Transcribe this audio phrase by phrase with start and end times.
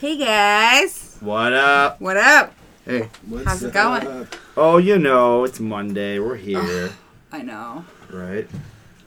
[0.00, 2.00] Hey guys, What up?
[2.00, 2.54] what up?
[2.86, 3.08] Hey,
[3.44, 4.06] How's it going?
[4.06, 4.34] up?
[4.56, 6.18] Oh, you know, it's Monday.
[6.18, 6.90] We're here,
[7.32, 8.48] I know, right?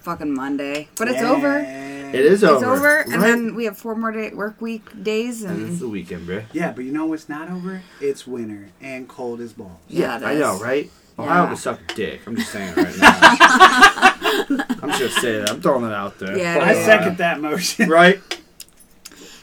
[0.01, 1.57] fucking Monday, but it's over.
[1.59, 2.53] It is over.
[2.55, 2.73] It's over.
[2.75, 3.21] over, and right?
[3.21, 6.43] then we have four more day work week days, And it's and the weekend, bro.
[6.53, 7.81] Yeah, but you know what's not over?
[7.99, 9.79] It's winter and cold as balls.
[9.87, 10.39] yeah, it I is.
[10.39, 10.91] know, right?
[11.17, 11.47] Ohio Yeah.
[11.47, 12.21] can suck dick.
[12.27, 14.65] I'm just saying it right now.
[14.83, 15.49] I'm just saying it.
[15.49, 16.37] I'm throwing it out there.
[16.37, 16.77] Yeah, it I is.
[16.79, 16.85] Ohio.
[16.85, 17.89] second that motion.
[17.89, 18.21] Right?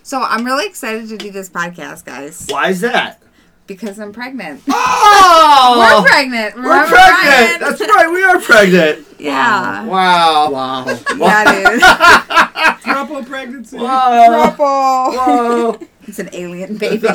[0.03, 3.23] So I'm really excited to do this podcast, guys, Why is that?
[3.66, 4.62] because I'm pregnant.
[4.69, 6.02] Oh!
[6.02, 6.56] We're pregnant.
[6.56, 7.25] We're Remember, pregnant.
[7.25, 7.61] Ryan?
[7.61, 8.11] That's right.
[8.12, 9.06] We are pregnant.
[9.20, 9.84] yeah.
[9.84, 10.51] Wow.
[10.51, 10.87] Wow.
[11.16, 12.80] Yeah, dude.
[12.83, 13.77] Triple pregnancy.
[13.78, 14.27] Whoa.
[14.27, 14.56] Trouble.
[14.65, 15.78] Whoa.
[16.09, 17.06] It's an alien baby.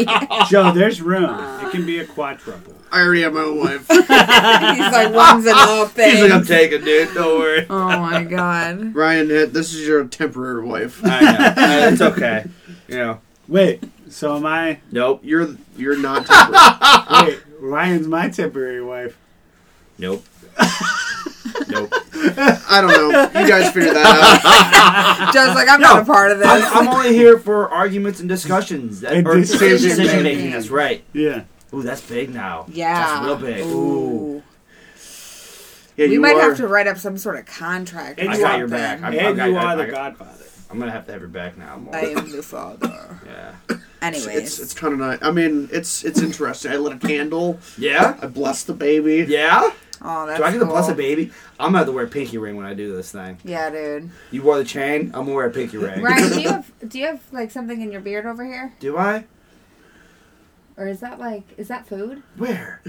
[0.47, 1.25] Joe, there's room.
[1.65, 2.75] It can be a quadruple.
[2.93, 3.85] I already have my own wife.
[3.89, 6.13] He's like one's an enough things.
[6.13, 7.13] He's like, I'm taking, dude.
[7.13, 7.65] Don't worry.
[7.69, 8.95] oh my god.
[8.95, 11.01] Ryan, this is your temporary wife.
[11.03, 11.27] I know.
[11.29, 12.45] Uh, It's okay.
[12.87, 13.21] You know.
[13.47, 14.79] Wait, so am I?
[14.91, 15.21] Nope.
[15.23, 17.27] You're you're not temporary.
[17.35, 19.17] Wait, Ryan's my temporary wife.
[19.97, 20.25] Nope.
[21.67, 21.93] nope.
[22.67, 23.39] I don't know.
[23.41, 24.05] You guys figure that
[25.25, 25.33] out.
[25.33, 26.47] Joe's like, I'm not a part of this.
[26.47, 29.01] I'm, I'm only here for arguments and discussions.
[29.01, 30.37] That, And or decision decision making.
[30.39, 30.51] making.
[30.51, 31.03] That's right.
[31.13, 31.43] Yeah.
[31.73, 32.65] Ooh, that's big now.
[32.69, 33.05] yeah.
[33.21, 33.65] That's real big.
[33.65, 33.69] Ooh.
[34.37, 34.43] Ooh.
[35.97, 36.41] Yeah, we you might are.
[36.41, 38.19] have to write up some sort of contract.
[38.19, 38.99] And I you got are- your back.
[38.99, 39.19] something.
[39.19, 40.44] I'm- And I- you are the I- godfather.
[40.69, 41.77] I'm gonna have to have your back now.
[41.77, 41.95] More.
[41.95, 43.19] I am the father.
[43.25, 43.77] Yeah.
[44.01, 45.19] Anyways, It's it's kind of nice.
[45.21, 46.71] I mean, it's it's interesting.
[46.71, 47.59] I lit a candle.
[47.77, 48.17] Yeah.
[48.21, 49.25] I blessed the baby.
[49.27, 49.71] Yeah.
[50.01, 51.31] oh, that's Do I get to bless a baby?
[51.59, 53.37] I'm gonna have to wear a pinky ring when I do this thing.
[53.43, 54.09] Yeah, dude.
[54.31, 55.05] You wore the chain.
[55.13, 56.01] I'm gonna wear a pinky ring.
[56.01, 58.97] Ryan, do you have do you have like something in your beard over here, Do
[58.97, 59.25] I?
[60.77, 62.21] or is that like is that food?
[62.37, 62.81] Where?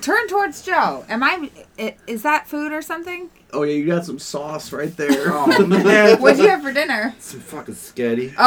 [0.00, 1.04] Turn towards Joe.
[1.08, 1.50] Am I?
[1.78, 3.30] i- Is that food or something?
[3.54, 5.12] Oh yeah, you got some sauce right there.
[5.34, 6.20] Oh man.
[6.20, 7.14] What'd you have for dinner?
[7.18, 8.34] Some fucking sketty.
[8.36, 8.44] Oh,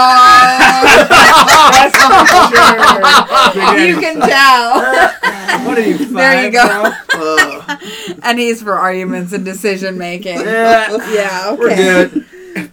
[3.55, 3.79] sure.
[3.87, 5.13] you can tell.
[5.65, 6.91] What are you, five, There you go.
[7.09, 7.37] bro?
[7.39, 7.77] Uh,
[8.23, 10.39] and he's for arguments and decision making.
[10.41, 10.95] Yeah.
[11.11, 11.57] Yeah, okay.
[11.59, 12.25] We're good.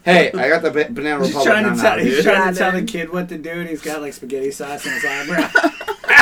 [0.04, 2.06] Hey, I got the ba- banana He's republic trying now, to tell, dude.
[2.06, 4.84] he's trying to tell the kid what to do, and he's got like spaghetti sauce
[4.87, 5.48] in his eyebrow.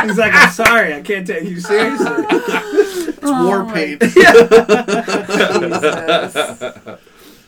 [0.08, 2.06] He's like, I'm sorry, I can't take you seriously.
[2.28, 4.00] it's war paint.
[5.62, 6.34] Jesus.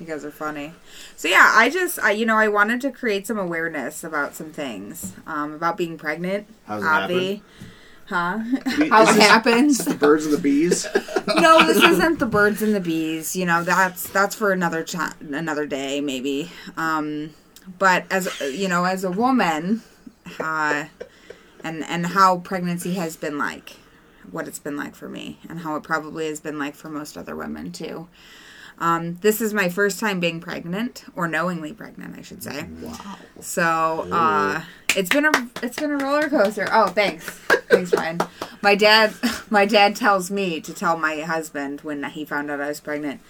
[0.00, 0.72] You guys are funny.
[1.16, 4.50] So yeah, I just I you know I wanted to create some awareness about some
[4.52, 6.46] things um, about being pregnant.
[6.66, 7.42] How's it Avi.
[8.06, 8.40] Huh?
[8.78, 9.78] We- How is it happens?
[9.84, 10.86] The birds and the bees.
[11.36, 13.34] no, this isn't the birds and the bees.
[13.36, 16.50] You know, that's that's for another cha- another day maybe.
[16.76, 17.30] Um,
[17.78, 19.82] but as you know, as a woman,
[20.40, 20.84] uh,
[21.64, 23.76] and and how pregnancy has been like,
[24.30, 27.16] what it's been like for me, and how it probably has been like for most
[27.16, 28.08] other women too.
[28.78, 32.66] Um, this is my first time being pregnant, or knowingly pregnant, I should say.
[32.80, 33.16] Wow.
[33.40, 34.62] So uh,
[34.96, 36.68] it's been a it's been a roller coaster.
[36.70, 37.24] Oh, thanks,
[37.70, 38.20] thanks, Ryan.
[38.62, 39.14] My dad,
[39.50, 43.20] my dad tells me to tell my husband when he found out I was pregnant.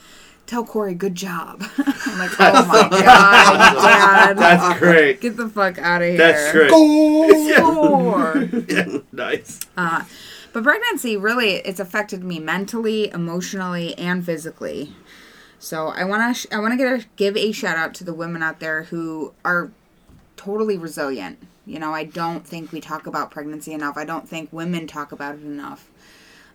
[0.46, 1.62] Tell Corey, good job.
[1.78, 5.20] I'm like, oh my god, dad, That's great.
[5.20, 6.18] get the fuck out of here.
[6.18, 6.70] That's great.
[6.70, 8.34] Score.
[8.68, 9.60] Yeah, nice.
[9.76, 10.04] Uh,
[10.52, 14.92] but pregnancy really it's affected me mentally, emotionally, and physically.
[15.58, 18.42] So I want to sh- I want to give a shout out to the women
[18.42, 19.70] out there who are
[20.36, 21.38] totally resilient.
[21.66, 23.96] You know, I don't think we talk about pregnancy enough.
[23.96, 25.88] I don't think women talk about it enough.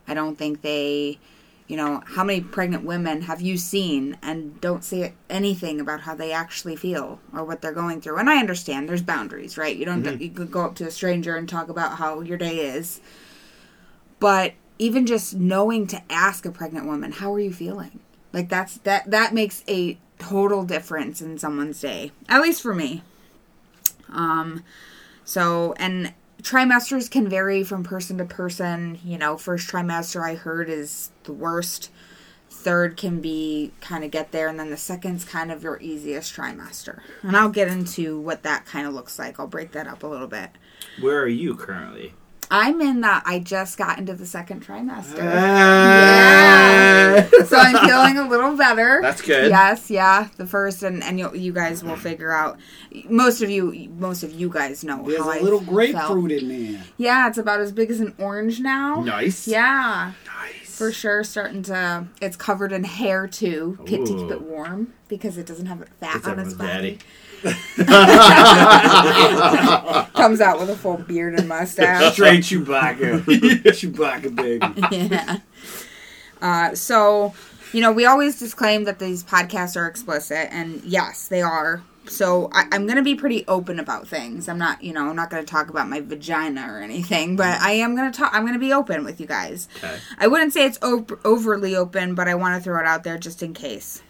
[0.07, 1.17] I don't think they,
[1.69, 6.15] you know, how many pregnant women have you seen and don't say anything about how
[6.15, 8.17] they actually feel or what they're going through?
[8.17, 9.75] And I understand there's boundaries, right?
[9.75, 12.57] You don't you could go up to a stranger and talk about how your day
[12.57, 13.01] is.
[14.19, 17.99] But even just knowing to ask a pregnant woman, "How are you feeling?"
[18.33, 22.11] Like that's that that makes a total difference in someone's day.
[22.27, 23.03] At least for me.
[24.11, 24.63] Um
[25.23, 28.99] so and trimesters can vary from person to person.
[29.03, 31.91] You know, first trimester I heard is the worst.
[32.49, 36.35] Third can be kind of get there, and then the second's kind of your easiest
[36.35, 36.99] trimester.
[37.21, 39.39] And I'll get into what that kind of looks like.
[39.39, 40.49] I'll break that up a little bit.
[40.99, 42.15] Where are you currently?
[42.51, 43.21] I'm in that.
[43.25, 45.19] I just got into the second trimester.
[45.21, 47.15] Ah.
[47.15, 47.29] Yeah.
[47.45, 48.99] so I'm feeling a little better.
[49.01, 49.49] That's good.
[49.49, 50.29] Yes, yeah.
[50.37, 52.57] The first, and and you, you guys will figure out.
[53.07, 55.69] Most of you, most of you guys know There's how a I little felt.
[55.69, 56.81] grapefruit in there.
[56.97, 59.01] Yeah, it's about as big as an orange now.
[59.03, 59.47] Nice.
[59.47, 60.75] Yeah, Nice.
[60.77, 61.23] for sure.
[61.23, 62.07] Starting to.
[62.21, 63.77] It's covered in hair too.
[63.85, 66.67] Kid to keep it warm because it doesn't have fat It's on its body.
[66.71, 66.99] daddy.
[70.13, 72.13] Comes out with a full beard and mustache.
[72.13, 73.21] Straight Chewbacca.
[73.63, 74.95] Chewbacca, baby.
[74.95, 75.37] yeah.
[76.41, 77.33] Uh, so,
[77.73, 81.81] you know, we always disclaim that these podcasts are explicit, and yes, they are.
[82.07, 84.47] so I, I'm gonna be pretty open about things.
[84.49, 87.71] I'm not, you know, I'm not gonna talk about my vagina or anything, but I
[87.73, 88.31] am gonna talk.
[88.33, 89.67] I'm gonna be open with you guys.
[89.77, 89.97] Okay.
[90.17, 93.17] I wouldn't say it's op- overly open, but I want to throw it out there
[93.17, 94.01] just in case.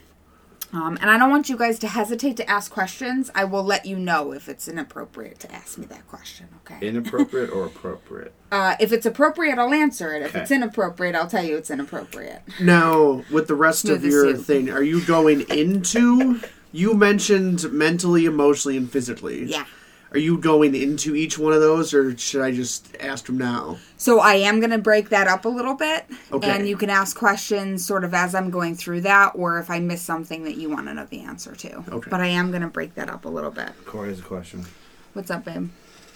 [0.72, 3.28] Um, and I don't want you guys to hesitate to ask questions.
[3.34, 6.46] I will let you know if it's inappropriate to ask me that question.
[6.64, 6.86] Okay.
[6.86, 8.32] Inappropriate or appropriate?
[8.52, 10.22] Uh, if it's appropriate, I'll answer it.
[10.22, 10.40] If Okay.
[10.40, 12.42] it's inappropriate, I'll tell you it's inappropriate.
[12.60, 14.44] Now, with the rest Smooth of your soup.
[14.44, 16.40] thing, are you going into?
[16.72, 19.44] You mentioned mentally, emotionally, and physically.
[19.44, 19.66] Yeah.
[20.12, 23.78] Are you going into each one of those, or should I just ask them now?
[23.96, 26.50] So I am going to break that up a little bit, Okay.
[26.50, 29.78] and you can ask questions sort of as I'm going through that, or if I
[29.78, 31.84] miss something that you want to know the answer to.
[31.92, 32.10] Okay.
[32.10, 33.70] But I am going to break that up a little bit.
[33.86, 34.64] Corey has a question.
[35.12, 35.70] What's up, babe?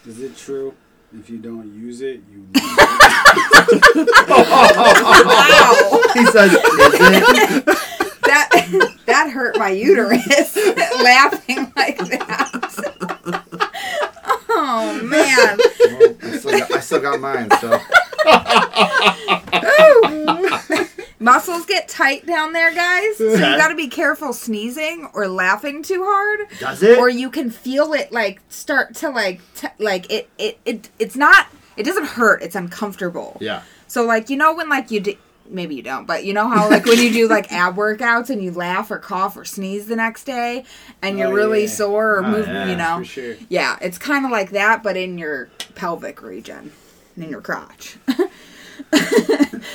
[0.06, 0.74] Is it true?
[1.16, 2.60] If you don't use it, you Wow,
[6.14, 7.64] He says, "Is it?"
[8.24, 10.56] that that hurt my uterus
[11.02, 12.63] laughing like that.
[15.86, 16.00] Oh man.
[16.00, 17.78] Well, I, still got, I still got mine, so.
[21.20, 23.16] Muscles get tight down there, guys.
[23.16, 26.40] So you got to be careful sneezing or laughing too hard.
[26.58, 26.98] Does it?
[26.98, 31.16] or you can feel it like start to like t- like it, it it it's
[31.16, 31.46] not
[31.76, 33.62] it doesn't hurt it's uncomfortable yeah.
[33.86, 35.14] so like you know when like you do
[35.48, 38.42] maybe you don't but you know how like when you do like ab workouts and
[38.42, 40.64] you laugh or cough or sneeze the next day
[41.02, 41.68] and you're Oh, really yeah.
[41.68, 43.36] sore or Oh, move yeah, you know for sure.
[43.48, 46.72] yeah it's kind of like that but in your pelvic region
[47.14, 47.96] and in your crotch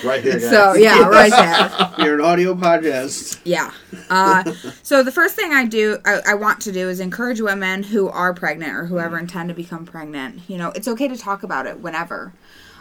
[0.04, 0.50] Right here, guys.
[0.50, 3.40] so yeah right there You're an audio podcast.
[3.44, 3.72] Yeah.
[4.10, 7.84] Uh, so the first thing I do, I, I want to do, is encourage women
[7.84, 10.42] who are pregnant or whoever intend to become pregnant.
[10.50, 12.34] You know, it's okay to talk about it whenever.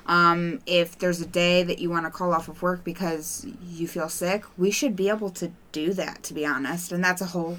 [0.08, 3.86] Um, if there's a day that you want to call off of work because you
[3.86, 6.22] feel sick, we should be able to do that.
[6.24, 7.58] To be honest, and that's a whole,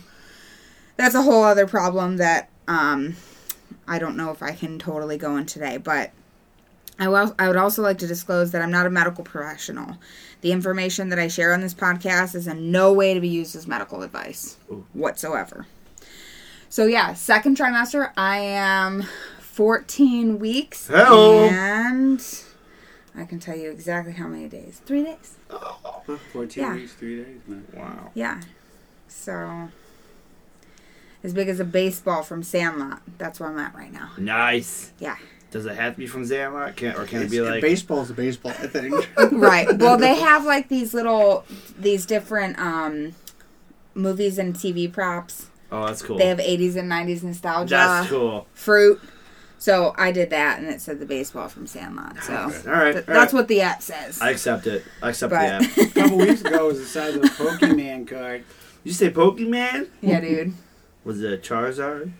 [0.97, 3.15] that's a whole other problem that um,
[3.87, 6.11] I don't know if I can totally go in today, but.
[7.01, 9.95] I, will, I would also like to disclose that I'm not a medical professional.
[10.41, 13.55] The information that I share on this podcast is in no way to be used
[13.55, 14.57] as medical advice
[14.91, 15.65] whatsoever.
[16.67, 19.05] So, yeah, second trimester, I am
[19.59, 20.87] 14 weeks.
[20.87, 21.43] Hello.
[21.43, 22.25] And
[23.13, 24.81] I can tell you exactly how many days.
[24.85, 25.35] Three days.
[26.31, 26.75] 14 Yeah.
[26.75, 27.67] weeks, three days, man.
[27.73, 28.11] Wow.
[28.13, 28.39] Yeah.
[29.09, 29.67] So,
[31.25, 33.01] as big as a baseball from Sandlot.
[33.17, 34.11] That's where I'm at right now.
[34.17, 34.93] Nice.
[34.97, 35.17] Yeah.
[35.51, 36.77] Does it have to be from Zamrock?
[36.77, 37.61] Can, or can it be like.
[37.61, 39.09] baseball's a baseball, I think.
[39.33, 39.77] right.
[39.77, 41.43] Well, they have like these little,
[41.77, 43.13] these different um,
[43.93, 45.47] movies and TV props.
[45.69, 46.17] Oh, that's cool.
[46.17, 47.75] They have 80s and 90s nostalgia.
[47.75, 48.47] That's cool.
[48.53, 49.01] Fruit.
[49.59, 52.23] So I did that, and it said the baseball from Sandlot.
[52.23, 52.51] So All right.
[52.53, 53.05] th- all right.
[53.05, 54.19] that's what the app says.
[54.21, 54.83] I accept it.
[55.03, 55.77] I accept But- the app.
[55.77, 58.45] A couple weeks ago, it was the size of a Pokemon card.
[58.85, 59.89] You say Pokemon?
[60.01, 60.53] yeah, dude.
[61.03, 62.11] Was it Charizard?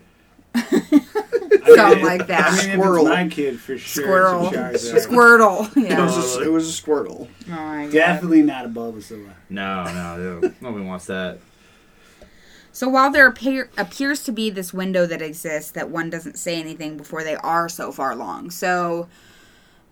[0.55, 2.49] Something like that.
[2.51, 2.63] I that.
[2.65, 3.07] mean, if Squirrel.
[3.07, 4.03] it's my kid, for sure.
[4.03, 4.47] Squirrel.
[4.53, 5.07] It's a Charizard.
[5.07, 5.77] Squirtle.
[5.77, 7.27] It was, a, it was a Squirtle.
[7.47, 7.91] Oh my God.
[7.93, 9.29] Definitely not a Bulbasaur.
[9.49, 10.61] No, no, dude.
[10.61, 11.39] nobody wants that.
[12.71, 16.59] So while there appear, appears to be this window that exists that one doesn't say
[16.59, 18.51] anything before they are so far along.
[18.51, 19.07] So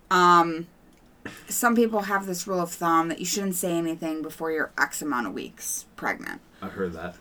[0.10, 0.68] um
[1.50, 5.02] some people have this rule of thumb that you shouldn't say anything before you're X
[5.02, 6.40] amount of weeks pregnant.
[6.62, 7.16] I've heard that.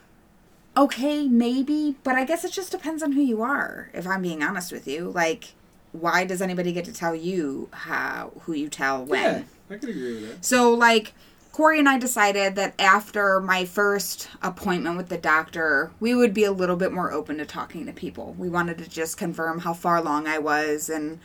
[0.77, 4.43] Okay, maybe, but I guess it just depends on who you are, if I'm being
[4.43, 5.11] honest with you.
[5.11, 5.55] Like
[6.01, 9.23] why does anybody get to tell you how who you tell when?
[9.23, 10.45] Yeah, I could agree with that.
[10.45, 11.15] So, like,
[11.57, 16.45] Corey and I decided that after my first appointment with the doctor, we would be
[16.45, 18.35] a little bit more open to talking to people.
[18.39, 21.19] We wanted to just confirm how far along I was and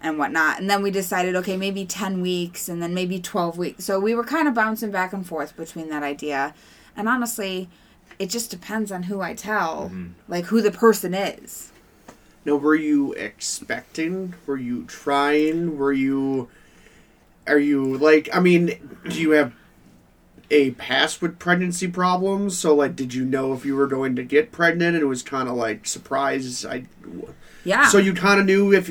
[0.00, 0.60] and whatnot.
[0.60, 3.84] And then we decided, okay, maybe ten weeks, and then maybe twelve weeks.
[3.84, 6.54] So we were kind of bouncing back and forth between that idea.
[6.96, 7.68] And honestly,
[8.20, 10.10] it just depends on who I tell, mm-hmm.
[10.28, 11.72] like who the person is.
[12.44, 14.34] Now, were you expecting?
[14.46, 15.76] Were you trying?
[15.76, 16.48] Were you?
[17.48, 18.28] Are you like?
[18.32, 19.52] I mean, do you have
[20.50, 22.58] a past with pregnancy problems?
[22.58, 25.22] So, like, did you know if you were going to get pregnant, and it was
[25.22, 26.64] kind of like surprise?
[26.64, 26.84] I.
[27.64, 27.88] Yeah.
[27.88, 28.88] So you kind of knew if,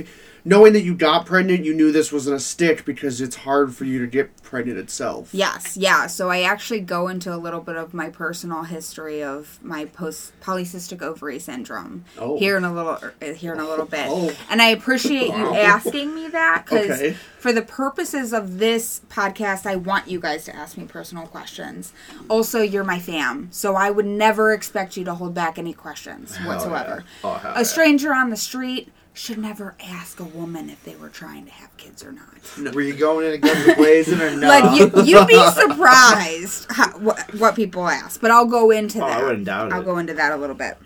[0.48, 3.84] knowing that you got pregnant, you knew this wasn't a stick because it's hard for
[3.84, 5.30] you to get pregnant itself.
[5.34, 6.08] Yes, yeah.
[6.08, 10.32] So I actually go into a little bit of my personal history of my post
[10.40, 12.38] polycystic ovary syndrome Oh.
[12.40, 14.08] here in a little er, here in a little bit.
[14.08, 14.32] Oh.
[14.50, 17.18] And I appreciate you asking me that because Okay.
[17.40, 21.92] for the purposes of this podcast, I want you guys to ask me personal questions.
[22.30, 26.38] Also, you're my fam, so I would never expect you to hold back any questions
[26.38, 27.04] Hell whatsoever.
[27.24, 27.30] yeah.
[27.30, 27.64] Oh, a yeah.
[27.64, 31.76] stranger on the street should never ask a woman if they were trying to have
[31.78, 32.74] kids or not.
[32.76, 34.48] Were you going in against the blazing or no?
[34.48, 39.06] Like you, you'd be surprised how, what, what people ask, but I'll go into Oh,
[39.06, 39.24] I that.
[39.24, 39.86] wouldn't doubt I'll it.
[39.86, 40.78] go into that a little bit.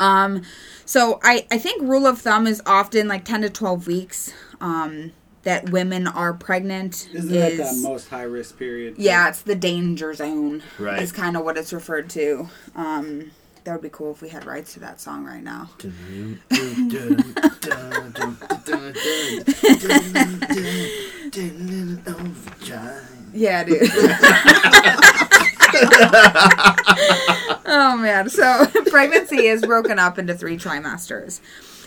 [0.00, 0.42] Um,
[0.84, 5.12] so I, I think rule of thumb is often like 10 to 12 weeks um,
[5.42, 7.08] that women are pregnant.
[7.12, 8.94] Isn't that the most high risk period?
[8.98, 10.62] Yeah, it's the danger zone.
[10.78, 11.02] Right.
[11.02, 12.48] Is kind of what it's referred to.
[12.74, 13.30] Um,
[13.64, 15.70] that would be cool if we had rights to that song right now.
[23.34, 23.82] Yeah, dude.
[27.66, 28.30] oh man.
[28.30, 31.40] So pregnancy is broken up into three trimesters.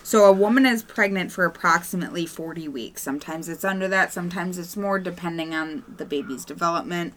[0.04, 3.02] So a woman is pregnant for approximately 40 weeks.
[3.02, 7.14] Sometimes it's under that, sometimes it's more depending on the baby's development.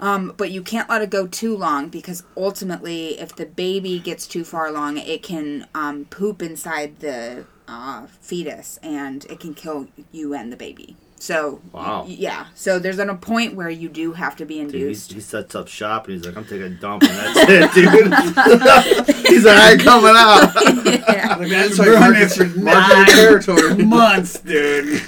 [0.00, 4.26] Um, but you can't let it go too long because ultimately, if the baby gets
[4.26, 9.88] too far along, it can um, poop inside the uh, fetus and it can kill
[10.12, 10.96] you and the baby.
[11.16, 12.02] So, Wow.
[12.06, 12.46] y- yeah.
[12.54, 15.12] So there's an, a point where you do have to be Dude, he, induced.
[15.12, 19.16] he sets up shop and he's like, I'm taking a dump and that's it, dude.
[19.28, 20.52] he's like, I ain't coming out.
[21.08, 21.36] yeah.
[21.36, 23.84] Like, That's that's how you running for your nine territory.
[23.84, 25.00] months, dude.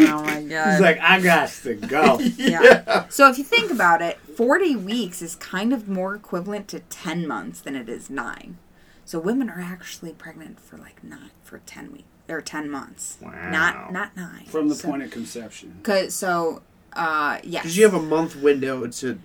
[0.00, 0.70] Oh my god.
[0.72, 2.18] He's like, I got to go.
[2.36, 3.06] yeah.
[3.08, 7.26] So if you think about it, 40 weeks is kind of more equivalent to 10
[7.26, 8.58] months than it is 9.
[9.04, 13.18] So women are actually pregnant for like 9 for 10 weeks or 10 months.
[13.20, 13.50] Wow.
[13.50, 14.46] Not not 9.
[14.46, 15.78] From the so, point of conception.
[15.82, 16.62] Cuz so
[16.94, 17.60] uh yeah.
[17.60, 19.18] Because you have a month window to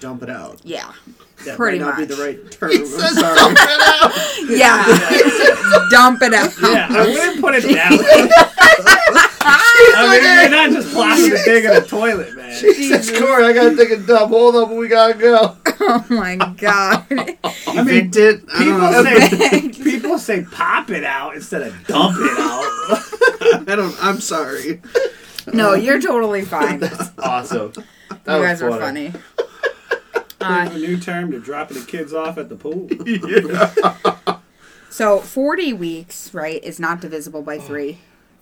[0.00, 0.60] dump it out.
[0.64, 0.92] yeah.
[1.44, 2.08] That Pretty might not much.
[2.08, 2.70] be the right term.
[2.72, 4.56] I'm sorry.
[4.58, 4.84] Yeah.
[5.90, 6.52] Dump it out.
[6.60, 7.92] Yeah, I wouldn't put it down.
[9.96, 12.60] I mean, you're not just plopping a thing in a toilet, man.
[12.60, 14.30] Jesus, Corey, I gotta take a dump.
[14.30, 15.56] Hold up, we gotta go.
[15.80, 17.06] Oh my god.
[17.10, 18.42] I mean, Evict it.
[18.52, 23.68] I people say people say pop it out instead of dump it out.
[23.68, 23.96] I don't.
[24.04, 24.82] I'm sorry.
[25.52, 26.82] no, you're totally fine.
[26.82, 26.88] you
[27.20, 27.72] awesome.
[28.24, 29.12] That was guys are funny.
[30.40, 32.88] Uh, a new term to dropping the kids off at the pool.
[34.90, 37.98] So 40 weeks, right, is not divisible by 3 if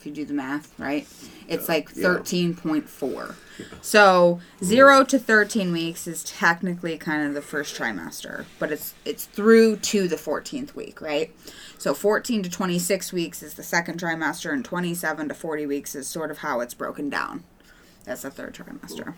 [0.07, 1.07] you do the math, right?
[1.49, 2.09] It's like Yeah.
[2.09, 3.35] 13.4.
[3.83, 9.25] So 0 to 13 weeks is technically kind of the first trimester, but it's it's
[9.27, 11.35] through to the 14th week, right?
[11.79, 16.07] So 14 to 26 weeks is the second trimester and 27 to 40 weeks is
[16.09, 17.45] sort of how it's broken down.
[18.05, 19.15] That's the third trimester.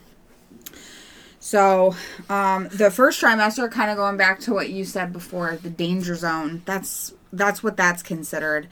[1.41, 1.95] So,
[2.29, 6.15] um, the first trimester, kind of going back to what you said before, the danger
[6.17, 6.63] zone.
[6.65, 8.67] That's that's what that's considered,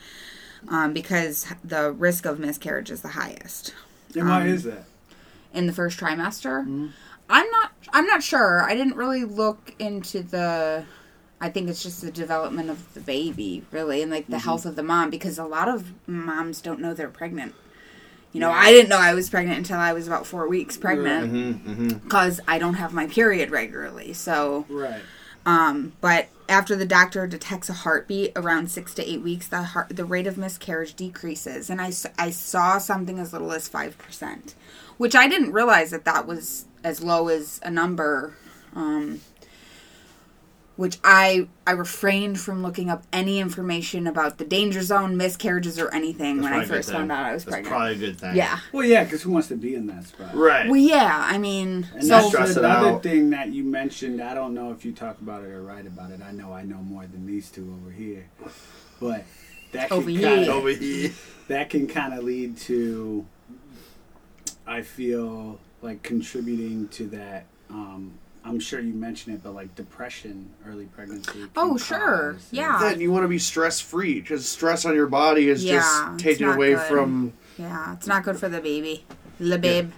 [0.68, 3.74] um, because the risk of miscarriage is the highest
[4.14, 4.84] And why Um, is that?
[5.54, 6.60] in the first trimester.
[7.28, 7.72] I'm not.
[7.92, 8.62] I'm not sure.
[8.62, 10.84] I didn't really look into the.
[11.40, 14.74] I think it's just the development of the baby, really, and like the health of
[14.76, 17.54] the mom, because a lot of moms don't know they're pregnant.
[18.32, 21.32] You know, I didn't know I was pregnant until I was about four weeks pregnant
[21.32, 24.12] Mm-hmm, because I don't have my period regularly.
[24.12, 25.00] So, Right.
[25.46, 29.88] um, but after the doctor detects a heartbeat around six to eight weeks, the heart,
[29.90, 34.54] the rate of miscarriage decreases, and I, I saw something as little as five percent,
[34.96, 38.34] which I didn't realize that that was as low as a number.
[38.74, 39.20] Um,
[40.76, 45.92] which I I refrained from looking up any information about the danger zone, miscarriages, or
[45.94, 47.72] anything when I first found out I was That's pregnant.
[47.74, 48.36] probably a good thing.
[48.36, 48.58] yeah.
[48.72, 50.34] Well, yeah, because who wants to be in that spot?
[50.34, 50.68] Right.
[50.68, 51.26] Well, yeah.
[51.28, 53.02] I mean, And so that's Stress it other out.
[53.02, 54.20] thing that you mentioned.
[54.22, 56.20] I don't know if you talk about it or write about it.
[56.22, 58.28] I know I know more than these two over here,
[59.00, 59.24] but
[59.72, 60.52] that can Over kinda, here.
[60.52, 61.10] Over here.
[61.48, 63.26] that can kind of lead to.
[64.66, 67.46] I feel like contributing to that.
[67.70, 71.46] Um, I'm sure you mentioned it, but like depression, early pregnancy.
[71.56, 72.34] Oh, sure.
[72.34, 72.78] cause, Yeah.
[72.80, 76.12] Then you want to be stress free because stress on your body is Yeah, just
[76.14, 76.86] it's taken away good.
[76.86, 77.32] from.
[77.58, 79.04] Yeah, it's not good for the baby,
[79.40, 79.90] the babe.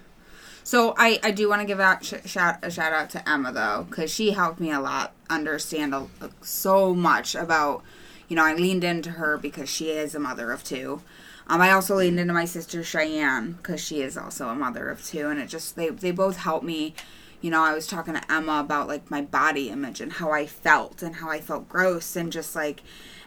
[0.64, 3.52] So I, I do want to give out sh- shout a shout out to Emma
[3.52, 6.06] though, because she helped me a lot understand a,
[6.40, 7.82] so much about.
[8.28, 11.00] You know, I leaned into her because she is a mother of two.
[11.46, 15.02] Um, I also leaned into my sister Cheyenne because she is also a mother of
[15.02, 16.94] two, and it just they they both helped me.
[17.40, 20.46] You know, I was talking to Emma about like my body image and how I
[20.46, 22.82] felt and how I felt gross and just like,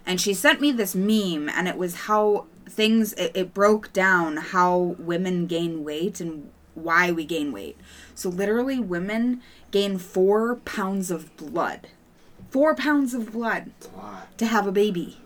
[0.06, 4.38] and she sent me this meme and it was how things it, it broke down
[4.38, 7.78] how women gain weight and why we gain weight.
[8.16, 9.42] So literally, women
[9.72, 11.88] gain four pounds of blood,
[12.50, 13.72] four pounds of blood
[14.38, 15.18] to have a baby.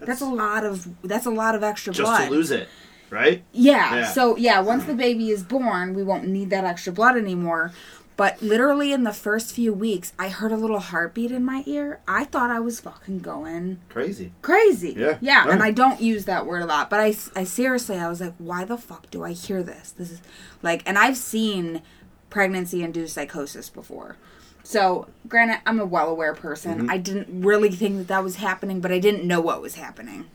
[0.00, 2.26] That's, a lot of that's a lot of extra Just blood.
[2.26, 2.68] to lose it,
[3.10, 3.42] right?
[3.52, 3.96] Yeah.
[3.96, 4.06] Yeah.
[4.12, 7.72] So yeah, once the baby is born, we won't need that extra blood anymore.
[8.18, 12.00] But literally in the first few weeks, I heard a little heartbeat in my ear.
[12.08, 14.32] I thought I was fucking going Crazy.
[14.42, 14.92] crazy.
[14.98, 15.18] Yeah.
[15.20, 15.48] Yeah.
[15.48, 15.64] And oh.
[15.64, 18.64] I don't use that word a lot, but I, I seriously, I was like, why
[18.64, 19.92] the fuck do I hear this?
[19.92, 20.20] This is
[20.64, 21.80] like, and I've seen
[22.28, 24.16] pregnancy induced psychosis before.
[24.64, 26.78] So, granted, I'm a well aware person.
[26.80, 26.90] Mm-hmm.
[26.90, 30.26] I didn't really think that that was happening, but I didn't know what was happening.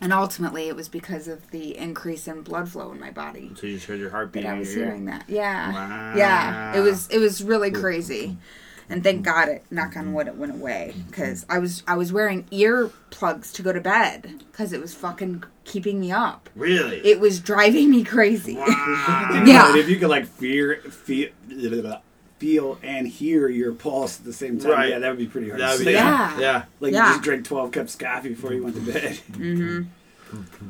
[0.00, 3.66] And ultimately, it was because of the increase in blood flow in my body So
[3.66, 4.50] you just heard your heart beating.
[4.50, 5.24] I was hearing that.
[5.28, 5.72] Yeah.
[5.72, 6.14] Wow.
[6.16, 6.76] Yeah.
[6.76, 8.36] It was it was really crazy.
[8.88, 12.12] And thank God it knock on wood it went away cuz I was I was
[12.12, 16.50] wearing ear plugs to go to bed cuz it was fucking keeping me up.
[16.54, 16.98] Really?
[17.04, 18.54] It was driving me crazy.
[18.54, 18.64] wow.
[19.46, 19.76] Yeah.
[19.76, 21.28] If you could like fear, feel,
[22.38, 24.90] feel and hear your pulse at the same time, Right.
[24.90, 25.94] yeah, that would be pretty hard That'd be- sleep.
[25.96, 26.38] Yeah.
[26.38, 26.64] Yeah.
[26.80, 27.06] Like Yeah.
[27.08, 29.18] you just drank 12 cups of coffee before you went to bed.
[29.32, 29.82] Mm-hmm.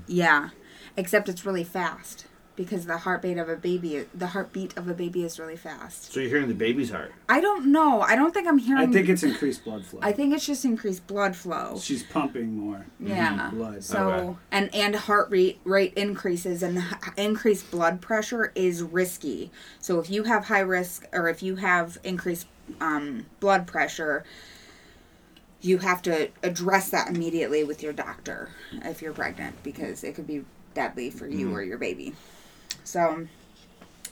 [0.06, 0.50] Yeah,
[0.96, 5.22] except it's really fast because the heartbeat of a baby, the heartbeat of a baby
[5.25, 6.12] is really fast.
[6.12, 7.12] So you're hearing the baby's heart.
[7.28, 8.00] I don't know.
[8.00, 8.88] I don't think I'm hearing.
[8.88, 10.00] I think it's increased blood flow.
[10.02, 11.78] I think it's just increased blood flow.
[11.80, 13.50] She's pumping more Yeah.
[13.52, 13.84] blood.
[13.84, 14.36] So Okay.
[14.50, 16.82] and and heart rate rate increases and
[17.16, 19.50] increased blood pressure is risky.
[19.80, 22.46] So if you have high risk or if you have increased
[22.80, 24.25] um, blood pressure,
[25.60, 28.50] you have to address that immediately with your doctor
[28.84, 30.44] if you're pregnant because it could be
[30.75, 32.14] deadly for you or your baby.
[32.85, 33.26] So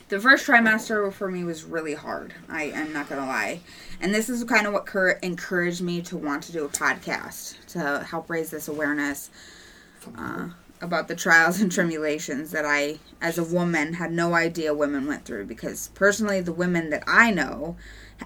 [0.09, 2.33] the first trimester for me was really hard.
[2.49, 3.61] I am not gonna lie,
[3.99, 7.65] and this is kind of what cur- encouraged me to want to do a podcast
[7.67, 9.29] to help raise this awareness
[10.17, 10.49] uh,
[10.81, 15.25] about the trials and tribulations that I, as a woman, had no idea women went
[15.25, 15.45] through.
[15.45, 17.77] Because personally, the women that I know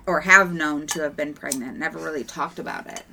[0.06, 3.04] or have known to have been pregnant never really talked about it.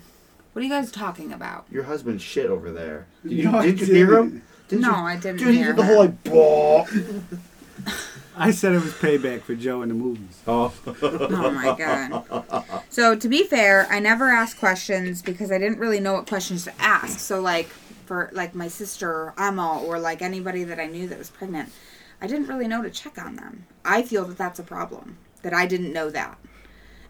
[0.53, 1.67] What are you guys talking about?
[1.71, 3.07] Your husband's shit over there.
[3.23, 4.43] Did you, No, did you hear him?
[4.69, 4.95] Did no, you?
[4.95, 6.87] I didn't Dude, he hear did the whole like, blah.
[8.39, 10.43] I said it was payback for Joe in the movies.
[10.47, 10.73] Oh.
[11.03, 12.83] Oh my god.
[12.91, 16.65] So to be fair, I never asked questions because I didn't really know what questions
[16.65, 17.19] to ask.
[17.19, 17.69] So like
[18.05, 21.73] for like my sister Emma or like anybody that I knew that was pregnant,
[22.21, 23.67] I didn't really know to check on them.
[23.85, 26.39] I feel that that's a problem that I didn't know that.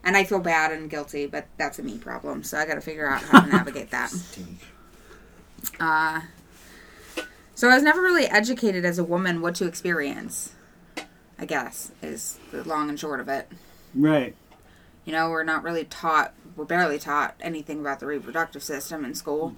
[0.05, 2.45] And I feel bad and guilty, but that's a me problem.
[2.45, 4.13] So I got to figure out how to navigate that.
[5.81, 6.21] Uh
[7.57, 10.53] so I was never really educated as a woman what to experience.
[11.39, 13.51] I guess is the long and short of it.
[13.95, 14.35] Right.
[15.05, 19.15] You know, we're not really taught, we're barely taught anything about the reproductive system in
[19.15, 19.55] school.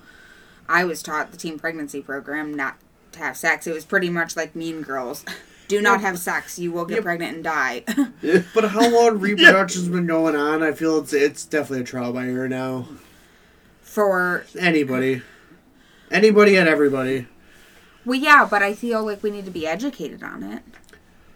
[0.68, 2.78] I was taught the teen pregnancy program not
[3.12, 3.66] to have sex.
[3.66, 5.24] It was pretty much like Mean Girls.
[5.68, 6.58] Do not have sex.
[6.58, 7.04] You will get Yep.
[7.04, 7.84] pregnant and die.
[8.54, 10.62] But how long reproduction's been going on?
[10.62, 12.88] I feel it's it's definitely a trial by error now.
[13.82, 15.22] For, Anybody,
[16.10, 17.26] anybody and everybody.
[18.08, 20.62] Well, yeah, but I feel like we need to be educated on it.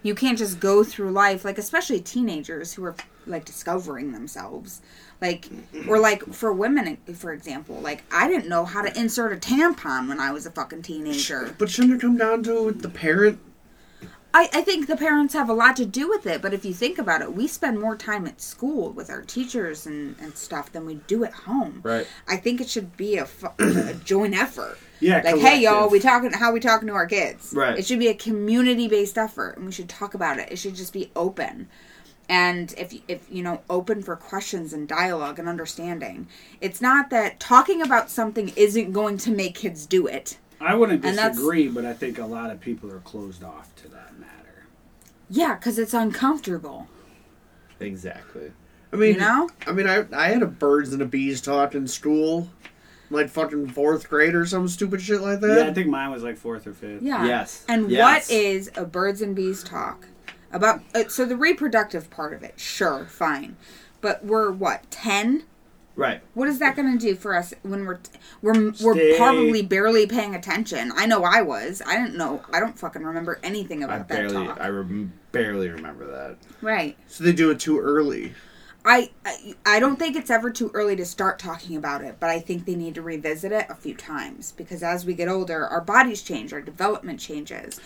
[0.02, 4.80] You can't just go through life, like, especially teenagers who are, like, discovering themselves.
[5.20, 5.48] Like,
[5.87, 10.08] or like for women, for example, like, I didn't know how to insert a tampon
[10.08, 11.54] when I was a fucking teenager.
[11.58, 13.38] But shouldn't it come down to the parent?
[14.35, 16.72] I, I think the parents have a lot to do with it, but if you
[16.72, 20.72] think about it, we spend more time at school with our teachers and, and stuff
[20.72, 21.80] than we do at home.
[21.85, 22.06] Right.
[22.26, 24.78] I think it should be a, fu- a joint effort.
[25.02, 25.22] Yeah.
[25.24, 27.52] Like, hey, y'all, we talking how we talking to our kids.
[27.54, 27.78] Right.
[27.78, 30.50] It should be a community based effort, and we should talk about it.
[30.52, 31.68] It should just be open,
[32.28, 36.28] and if if you know, open for questions and dialogue and understanding.
[36.60, 40.38] It's not that talking about something isn't going to make kids do it.
[40.60, 43.88] I wouldn't And disagree, but I think a lot of people are closed off to
[43.88, 44.66] that matter.
[45.28, 46.86] Yeah, because it's uncomfortable.
[47.80, 48.52] Exactly.
[48.92, 49.50] I mean, You know?
[49.66, 52.48] I mean, I I had a birds and a bees talk in school,
[53.12, 55.59] like fucking fourth grade or some stupid shit like that.
[55.59, 57.03] Yeah, I think mine was like fourth or fifth.
[57.03, 57.25] Yeah.
[57.27, 57.64] Yes.
[57.68, 58.29] And Yes.
[58.29, 60.07] what is a birds and bees talk
[60.53, 60.81] about?
[60.94, 63.57] Uh, so the reproductive part of it, sure, fine,
[64.01, 65.44] but we're what ten?
[65.94, 66.22] Right.
[66.33, 67.98] What is that going to do for us when we're
[68.40, 70.90] we're we're probably barely paying attention?
[70.96, 71.83] I know I was.
[71.87, 72.40] I didn't know.
[72.51, 74.59] I don't fucking remember anything I about that barely, talk.
[74.59, 76.38] I rem- barely remember that.
[76.62, 76.96] right.
[77.09, 78.33] so they do it too early.
[78.84, 82.30] I, I I don't think it's ever too early to start talking about it, but
[82.30, 85.66] I think they need to revisit it a few times because as we get older,
[85.66, 87.80] our bodies change, our development changes.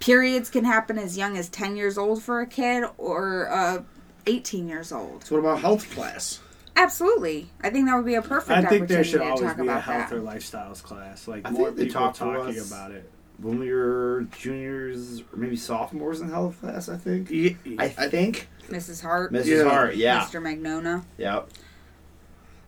[0.00, 3.82] Periods can happen as young as 10 years old for a kid or uh,
[4.26, 5.24] 18 years old.
[5.24, 6.40] So what about health class?
[6.76, 7.50] Absolutely.
[7.60, 9.62] I think that would be a perfect I think there should to always talk be
[9.62, 10.16] a about health that.
[10.16, 11.26] or lifestyles class.
[11.26, 13.10] Like I more people talk talking us- about it.
[13.40, 17.30] When we were juniors, or maybe sophomores in health class, I think.
[17.30, 18.48] Ye- I think.
[18.68, 19.00] Mrs.
[19.02, 19.46] Hart, Mrs.
[19.46, 19.68] Yeah.
[19.68, 20.20] Hart, yeah.
[20.24, 20.42] Mr.
[20.42, 21.04] Magnona.
[21.18, 21.48] Yep.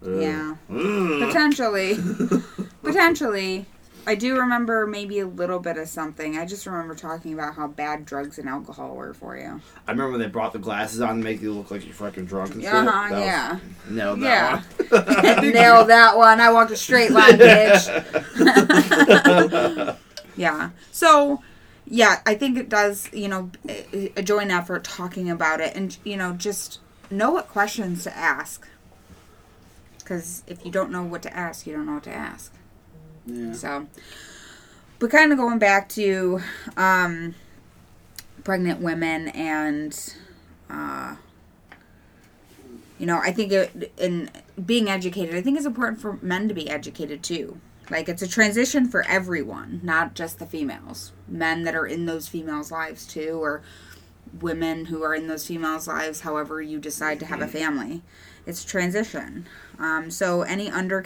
[0.06, 0.54] Yeah.
[0.70, 1.20] Ugh.
[1.26, 1.98] Potentially.
[2.82, 3.66] Potentially.
[4.06, 6.38] I do remember maybe a little bit of something.
[6.38, 9.60] I just remember talking about how bad drugs and alcohol were for you.
[9.86, 12.24] I remember when they brought the glasses on to make you look like you're fucking
[12.24, 12.72] drunk and shit.
[12.72, 13.58] Uh huh, That was- yeah.
[13.90, 14.62] Nailed Yeah.
[14.90, 15.50] that one.
[15.52, 16.40] Nailed that one.
[16.40, 17.86] I walked a straight line, bitch.
[20.40, 20.70] Yeah.
[20.90, 21.42] So,
[21.86, 23.50] yeah, I think it does, you know,
[24.16, 28.66] a joint effort talking about it and, you know, just know what questions to ask.
[29.98, 32.54] Because if you don't know what to ask, you don't know what to ask.
[33.26, 33.52] Yeah.
[33.52, 33.86] So,
[34.98, 36.40] but kind of going back to
[36.76, 37.34] um,
[38.42, 40.14] pregnant women and,
[40.70, 41.16] uh,
[42.98, 44.30] you know, I think it, in
[44.64, 47.60] being educated, I think it's important for men to be educated too.
[47.90, 51.12] Like it's a transition for everyone, not just the females.
[51.26, 53.62] Men that are in those females' lives too, or
[54.40, 58.02] women who are in those females' lives, however you decide to have a family.
[58.46, 59.46] It's transition.
[59.78, 61.04] Um, so any under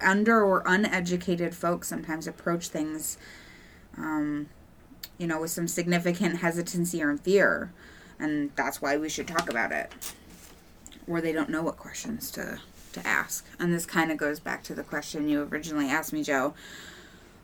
[0.00, 3.16] under or uneducated folks sometimes approach things,
[3.96, 4.48] um,
[5.18, 7.72] you know, with some significant hesitancy or fear,
[8.18, 9.92] and that's why we should talk about it.
[11.06, 12.58] Or they don't know what questions to
[13.00, 13.46] to ask.
[13.58, 16.54] And this kind of goes back to the question you originally asked me, Joe.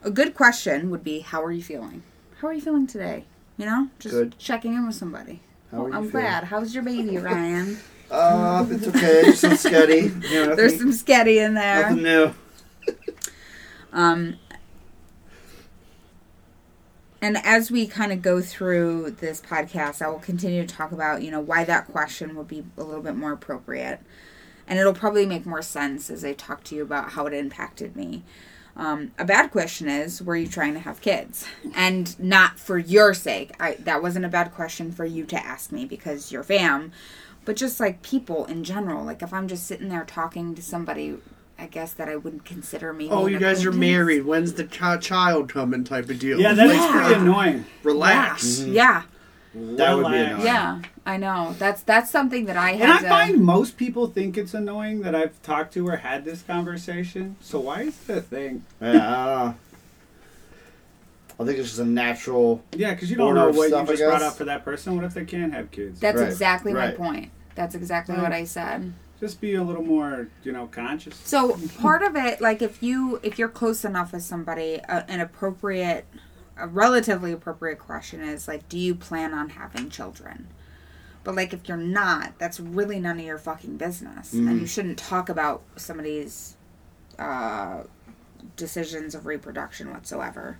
[0.02, 2.02] A good question would be, "How are you feeling?
[2.40, 3.24] How are you feeling today?"
[3.56, 4.38] You know, just Good.
[4.38, 5.40] checking in with somebody.
[5.70, 6.26] How are Well, you I'm feeling?
[6.26, 6.44] glad.
[6.44, 7.78] How's your baby, Ryan?
[8.10, 9.22] Uh, it's okay.
[9.22, 10.22] There's Some sketty.
[10.30, 11.82] You know, There's some sketty in there.
[11.90, 12.34] nothing new.
[13.92, 14.36] Um,
[17.22, 21.22] and as we kind of go through this podcast, I will continue to talk about,
[21.22, 24.00] you know, why that question would be a little bit more appropriate.
[24.66, 27.96] And it'll probably make more sense as I talk to you about how it impacted
[27.96, 28.22] me.
[28.76, 31.46] Um, a bad question is, were you trying to have kids?
[31.74, 33.52] And not for your sake.
[33.60, 36.90] I, that wasn't a bad question for you to ask me because you're fam.
[37.44, 41.18] But just like people in general, like if I'm just sitting there talking to somebody,
[41.58, 43.08] I guess that I wouldn't consider me.
[43.10, 44.24] Oh, you guys are married.
[44.24, 45.84] When's the ch- child coming?
[45.84, 46.40] Type of deal.
[46.40, 46.90] Yeah, that is Yeah.
[46.90, 47.66] pretty annoying.
[47.84, 48.60] Relax.
[48.60, 49.02] Yeah,
[49.54, 50.44] That would be annoying.
[50.46, 51.54] yeah, I know.
[51.58, 53.08] That's that's something that I had And I to.
[53.08, 57.36] find most people think it's annoying that I've talked to or had this conversation.
[57.40, 58.64] So why is it a thing?
[58.80, 59.54] Yeah, I.
[61.40, 62.62] I think it's just a natural.
[62.76, 64.94] Yeah, because you don't know what stuff, you just brought up for that person.
[64.94, 65.98] What if they can't have kids?
[65.98, 66.96] that's Right, exactly right.
[66.98, 67.30] my point.
[67.56, 68.92] That's exactly what I said.
[69.20, 71.16] just be a little more, you know, conscious.
[71.24, 75.18] So part of it, like if you if you're close enough with somebody, uh, an
[75.20, 76.04] appropriate,
[76.56, 80.48] a relatively appropriate question is like, do you plan on having children?
[81.24, 84.98] But like if you're not, that's really none of your fucking business, and you shouldn't
[84.98, 86.56] talk about somebody's
[87.18, 87.84] uh,
[88.56, 90.58] decisions of reproduction whatsoever.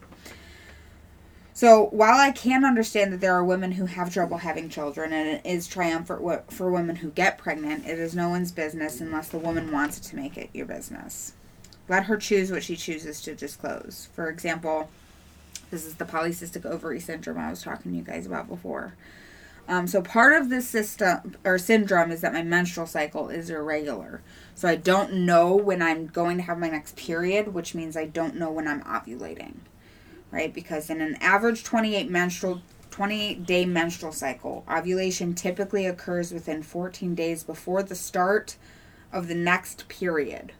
[1.52, 5.28] So while I can understand that there are women who have trouble having children and
[5.28, 9.38] it is triumphant for women who get pregnant, it is no one's business unless the
[9.38, 11.34] woman wants to make it your business.
[11.88, 14.08] Let her choose what she chooses to disclose.
[14.14, 14.90] For example,
[15.70, 18.94] this is the polycystic ovary syndrome I was talking to you guys about before.
[19.66, 24.20] Um, so part of this system or syndrome is that my menstrual cycle is irregular.
[24.54, 28.04] So I don't know when I'm going to have my next period, which means I
[28.04, 29.54] don't know when I'm ovulating
[30.34, 30.52] right?
[30.52, 37.14] Because in an average 28 menstrual 28 day menstrual cycle, ovulation typically occurs within 14
[37.14, 38.56] days before the start
[39.12, 40.52] of the next period.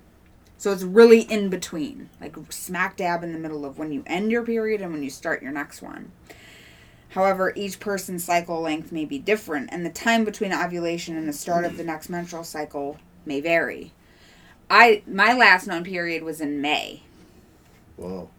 [0.57, 4.31] So it's really in between, like smack dab in the middle of when you end
[4.31, 6.13] your period and when you start your next one.
[7.11, 11.33] However, each person's cycle length may be different, and the time between ovulation and the
[11.33, 13.93] start of the next menstrual cycle may vary.
[14.71, 17.03] I my last known period was in May.
[17.97, 18.31] Whoa.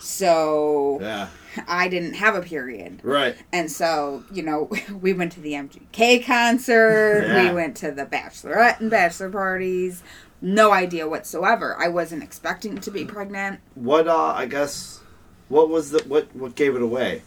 [0.00, 1.28] So Yeah.
[1.68, 3.00] I didn't have a period.
[3.02, 3.36] Right.
[3.52, 7.48] And so, you know, we went to the MGK concert, Yeah.
[7.48, 10.02] we went to the bachelorette and bachelor parties.
[10.44, 11.74] No idea whatsoever.
[11.78, 13.60] I wasn't expecting to be pregnant.
[13.74, 14.06] What?
[14.06, 15.00] Uh, I guess.
[15.48, 16.34] What was the what?
[16.36, 17.22] What gave it away?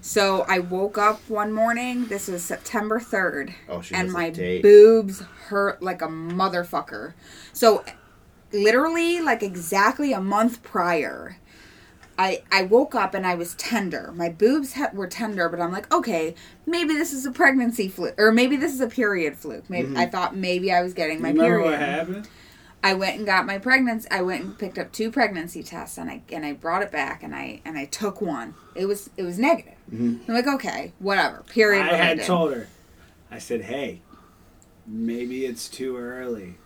[0.00, 5.20] So I woke up one morning, this was September 3rd, Oh, she and my boobs
[5.46, 7.12] hurt like a motherfucker.
[7.52, 7.84] So
[8.50, 11.36] literally like exactly a month prior,
[12.18, 14.12] I I woke up and I was tender.
[14.14, 16.34] My boobs ha- were tender, but I'm like, okay,
[16.66, 19.68] maybe this is a pregnancy fluke, or maybe this is a period fluke.
[19.70, 19.96] Maybe Mm-hmm.
[19.98, 21.70] I thought maybe I was getting my Remember period.
[21.70, 22.28] what happened?
[22.84, 24.08] I went and got my pregnancy.
[24.10, 27.22] I went and picked up two pregnancy tests, and I and I brought it back,
[27.22, 28.54] and I and I took one.
[28.74, 29.74] It was it was negative.
[29.90, 31.44] I'm like, okay, whatever.
[31.48, 31.82] Period.
[31.86, 32.66] I had told her.
[33.30, 34.00] I said, "Hey,
[34.86, 36.56] maybe it's too early.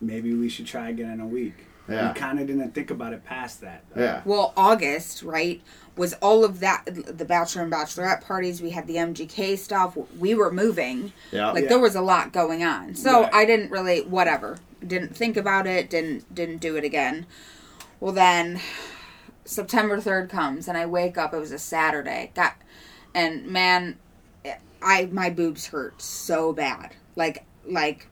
[0.00, 2.12] Maybe we should try again in a week." Yeah.
[2.12, 3.84] We kind of didn't think about it past that.
[3.96, 4.22] Yeah.
[4.24, 5.60] Well, August, right,
[5.96, 8.62] was all of that the bachelor and bachelorette parties.
[8.62, 9.96] We had the MGK stuff.
[10.18, 11.12] We were moving.
[11.30, 11.50] Yeah.
[11.52, 11.68] Like Yeah.
[11.70, 12.94] there was a lot going on.
[12.94, 13.34] So Right.
[13.34, 14.58] I didn't really whatever.
[14.86, 15.90] Didn't think about it.
[15.90, 17.26] Didn't didn't do it again.
[18.00, 18.60] Well then
[19.44, 21.34] September 3rd comes and I wake up.
[21.34, 22.32] It was a Saturday.
[22.34, 22.54] Got
[23.14, 23.98] and man
[24.82, 26.94] I my boobs hurt so bad.
[27.14, 28.08] Like like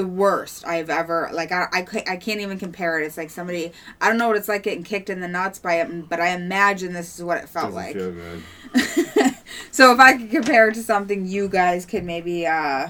[0.00, 3.04] the worst I've ever like I, I, I can't even compare it.
[3.04, 5.80] It's like somebody I don't know what it's like getting kicked in the nuts by
[5.80, 8.42] it, but I imagine this is what it felt Doesn't
[8.74, 9.34] like.
[9.70, 12.88] so if I could compare it to something you guys could maybe uh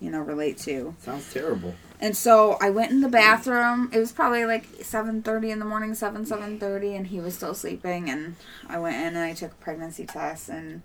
[0.00, 0.94] you know, relate to.
[1.00, 1.74] Sounds terrible.
[2.00, 3.90] And so I went in the bathroom.
[3.92, 7.34] It was probably like seven thirty in the morning, seven seven thirty, and he was
[7.34, 8.08] still sleeping.
[8.08, 8.36] And
[8.68, 10.82] I went in and I took a pregnancy test, and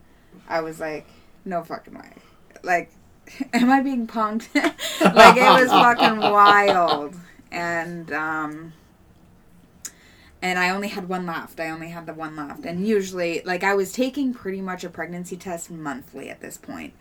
[0.50, 1.06] I was like,
[1.46, 2.14] no fucking way.
[2.64, 2.92] Like,
[3.54, 4.54] am I being punked?
[4.56, 7.16] like it was fucking wild.
[7.52, 8.74] And um,
[10.42, 11.60] and I only had one left.
[11.60, 12.66] I only had the one left.
[12.66, 16.94] And usually, like, I was taking pretty much a pregnancy test monthly at this point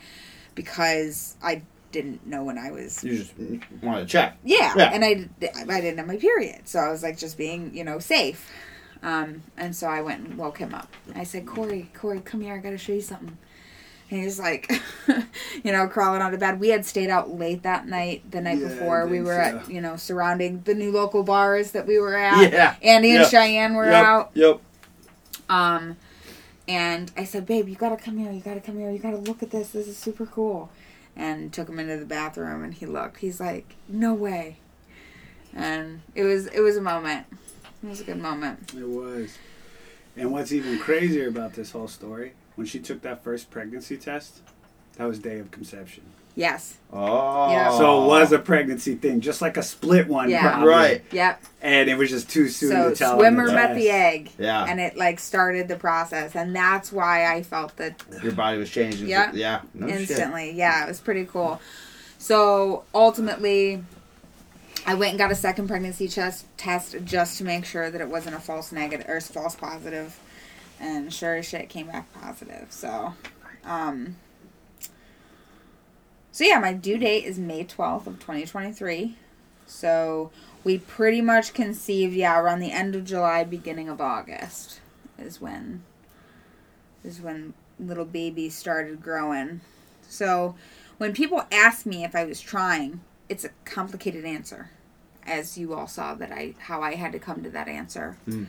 [0.54, 3.02] because I didn't know when I was.
[3.02, 3.34] You just
[3.82, 4.38] wanted to check.
[4.44, 4.90] Yeah, Yeah.
[4.92, 5.28] and I,
[5.68, 6.68] I didn't have my period.
[6.68, 8.48] So I was like, just being, you know, safe.
[9.02, 10.94] Um, and so I went and woke him up.
[11.16, 12.54] I said, Corey, Corey, come here.
[12.54, 13.36] I got to show you something.
[14.12, 14.70] And he's like,
[15.64, 16.60] you know, crawling out of bed.
[16.60, 19.06] We had stayed out late that night, the night Yeah, before.
[19.06, 22.52] We were at, you know, surrounding the new local bars that we were at.
[22.52, 22.76] Yeah.
[22.82, 24.04] Andy and Cheyenne were yep.
[24.04, 24.30] out.
[24.34, 24.60] Yep.
[25.48, 25.96] Um,
[26.68, 28.30] and I said, babe, you gotta come here.
[28.30, 28.90] You gotta come here.
[28.90, 29.70] You gotta look at this.
[29.70, 30.68] This is super cool.
[31.16, 33.18] And took him into the bathroom, and he looked.
[33.18, 34.58] He's like, no way.
[35.54, 37.26] And it was it was a moment.
[37.82, 38.74] It was a good moment.
[38.76, 39.38] It was.
[40.18, 44.40] And what's even crazier about this whole story, when she took that first pregnancy test,
[44.96, 46.02] that was day of conception.
[46.34, 46.78] Yes.
[46.90, 47.50] Oh.
[47.50, 47.76] Yeah.
[47.76, 50.40] So it was a pregnancy thing, just like a split one, Yeah.
[50.52, 50.68] probably.
[50.68, 51.04] Right.
[51.12, 51.42] Yep.
[51.60, 53.12] And it was just too soon so to tell.
[53.12, 54.64] on swimmer the met the egg, Yeah.
[54.64, 58.70] and it like started the process, and that's why I felt that Your body was
[58.70, 59.08] changing.
[59.08, 59.30] Yeah.
[59.34, 59.60] Yeah.
[59.74, 60.00] No shit.
[60.00, 60.52] instantly.
[60.52, 61.60] Yeah, it was pretty cool.
[62.18, 63.82] So ultimately,
[64.86, 68.08] I went and got a second pregnancy test test just to make sure that it
[68.08, 70.18] wasn't a false negative or false positive,
[70.82, 72.66] and sure as shit came back positive.
[72.70, 73.14] So,
[73.64, 74.16] um,
[76.30, 79.16] so yeah, my due date is May twelfth of twenty twenty three.
[79.64, 80.30] So
[80.64, 84.80] we pretty much conceived, yeah, around the end of July, beginning of August
[85.18, 85.84] is when
[87.04, 89.60] is when little baby started growing.
[90.08, 90.56] So
[90.98, 94.70] when people ask me if I was trying, it's a complicated answer.
[95.24, 98.16] As you all saw that I how I had to come to that answer.
[98.24, 98.44] Hmm.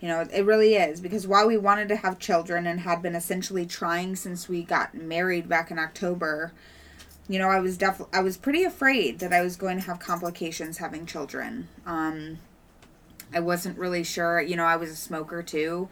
[0.00, 3.14] You know, it really is because while we wanted to have children and had been
[3.14, 6.52] essentially trying since we got married back in October,
[7.28, 9.98] you know, I was def I was pretty afraid that I was going to have
[9.98, 11.68] complications having children.
[11.86, 12.38] Um
[13.34, 15.88] I wasn't really sure, you know, I was a smoker too.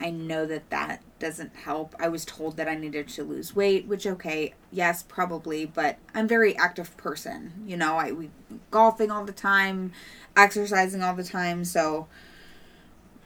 [0.00, 1.94] I know that that doesn't help.
[1.98, 6.28] I was told that I needed to lose weight, which okay, yes, probably, but I'm
[6.28, 7.52] very active person.
[7.66, 8.30] You know, I we
[8.70, 9.92] golfing all the time,
[10.36, 12.08] exercising all the time, so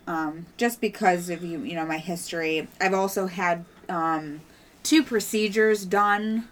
[0.08, 2.66] um, just because of you, you know, my history.
[2.80, 4.40] I've also had um,
[4.82, 6.48] two procedures done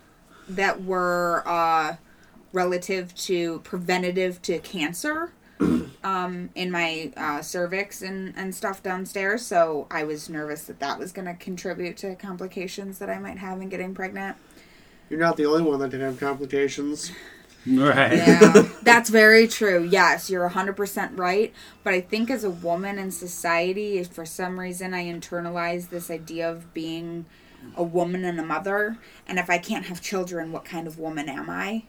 [0.46, 1.96] that were uh,
[2.52, 5.32] relative to preventative to cancer
[6.04, 9.44] um, in my uh, cervix and, and stuff downstairs.
[9.44, 13.38] So I was nervous that that was going to contribute to complications that I might
[13.38, 14.36] have in getting pregnant.
[15.08, 17.10] You're not the only one that didn't have complications.
[17.66, 18.16] Right.
[18.16, 19.82] Yeah, that's very true.
[19.82, 21.52] Yes, you're 100% right.
[21.82, 26.10] But I think as a woman in society, if for some reason I internalize this
[26.10, 27.26] idea of being
[27.76, 31.28] a woman and a mother, and if I can't have children, what kind of woman
[31.28, 31.84] am I?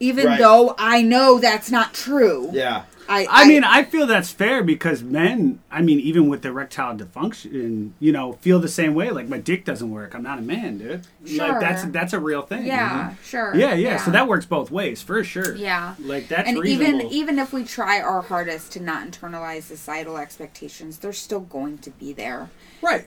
[0.00, 0.38] Even Right.
[0.38, 2.50] though I know that's not true.
[2.52, 2.84] Yeah.
[3.08, 7.92] I, I mean, I feel that's fair because men, I mean, even with erectile dysfunction,
[8.00, 9.10] you know, feel the same way.
[9.10, 10.12] Like my dick doesn't work.
[10.12, 11.06] I'm not a man, dude.
[11.24, 11.46] Sure.
[11.46, 12.66] Like that's that's a real thing.
[12.66, 13.54] yeah, sure.
[13.54, 15.54] Yeah, yeah, So that works both ways for sure.
[15.54, 15.94] Yeah.
[16.00, 17.02] Like that's and reasonable.
[17.02, 21.78] even even if we try our hardest to not internalize societal expectations, they're still going
[21.78, 22.50] to be there.
[22.82, 23.06] right.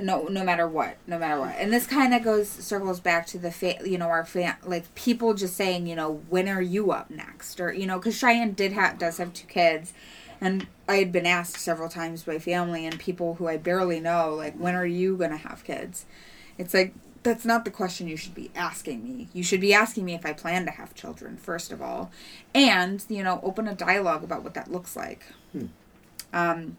[0.00, 1.54] No no matter what no matter what.
[1.58, 4.94] And this kind of goes circles back to the fa- you know our fan like
[4.94, 7.60] people just saying you know when are you up next?
[7.60, 9.92] Or you know because cheyenne did have does have two kids.
[10.40, 14.34] And i had been asked several times by family and people who i barely know
[14.34, 16.04] like when are you gonna have kids?
[16.58, 19.28] It's like that's not the question you should be asking me.
[19.32, 22.10] You should be asking me if i plan to have children first of all.
[22.54, 25.24] And you know open a dialogue about what that looks like.
[26.32, 26.76] Um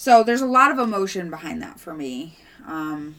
[0.00, 2.38] so there's a lot of emotion behind that for me.
[2.66, 3.16] Um,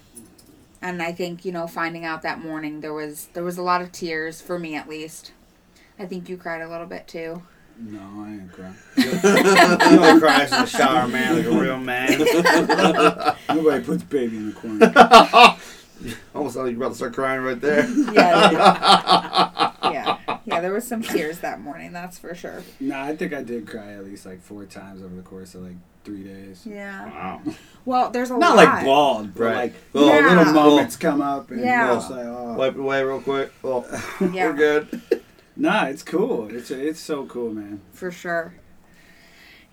[0.82, 3.84] and I think, you know, finding out that morning there was there was a lot
[3.84, 5.32] of tears for me at least.
[6.00, 7.44] I think you cried a little bit too.
[7.78, 8.74] No, I ain't crying.
[8.98, 12.17] You know, cries in the shower, man, like a real man.
[13.56, 15.58] Nobody puts baby in the corner.
[16.34, 17.88] Almost like you're about to start crying right there.
[18.12, 19.71] Yeah.
[20.62, 20.65] Yeah.
[20.67, 22.63] Yeah, there was some tears that morning, that's for sure.
[22.80, 25.63] nah, I think I did cry at least like four times over the course of
[25.63, 26.63] like three days.
[26.65, 27.06] Yeah.
[27.06, 27.41] Wow.
[27.86, 28.65] Well, there's a Not lot.
[28.65, 29.56] like bald, but Right.
[29.56, 30.36] like Well, Yeah.
[30.38, 31.95] little moments come up and Yeah.
[31.95, 32.54] it's like, oh.
[32.58, 33.52] Wipe it away real quick.
[33.63, 33.86] Oh,
[34.34, 34.47] Yeah.
[34.47, 35.02] we're good.
[35.58, 36.47] Nah, it's cool.
[36.50, 37.82] It's it's so cool, man.
[37.91, 38.54] for sure.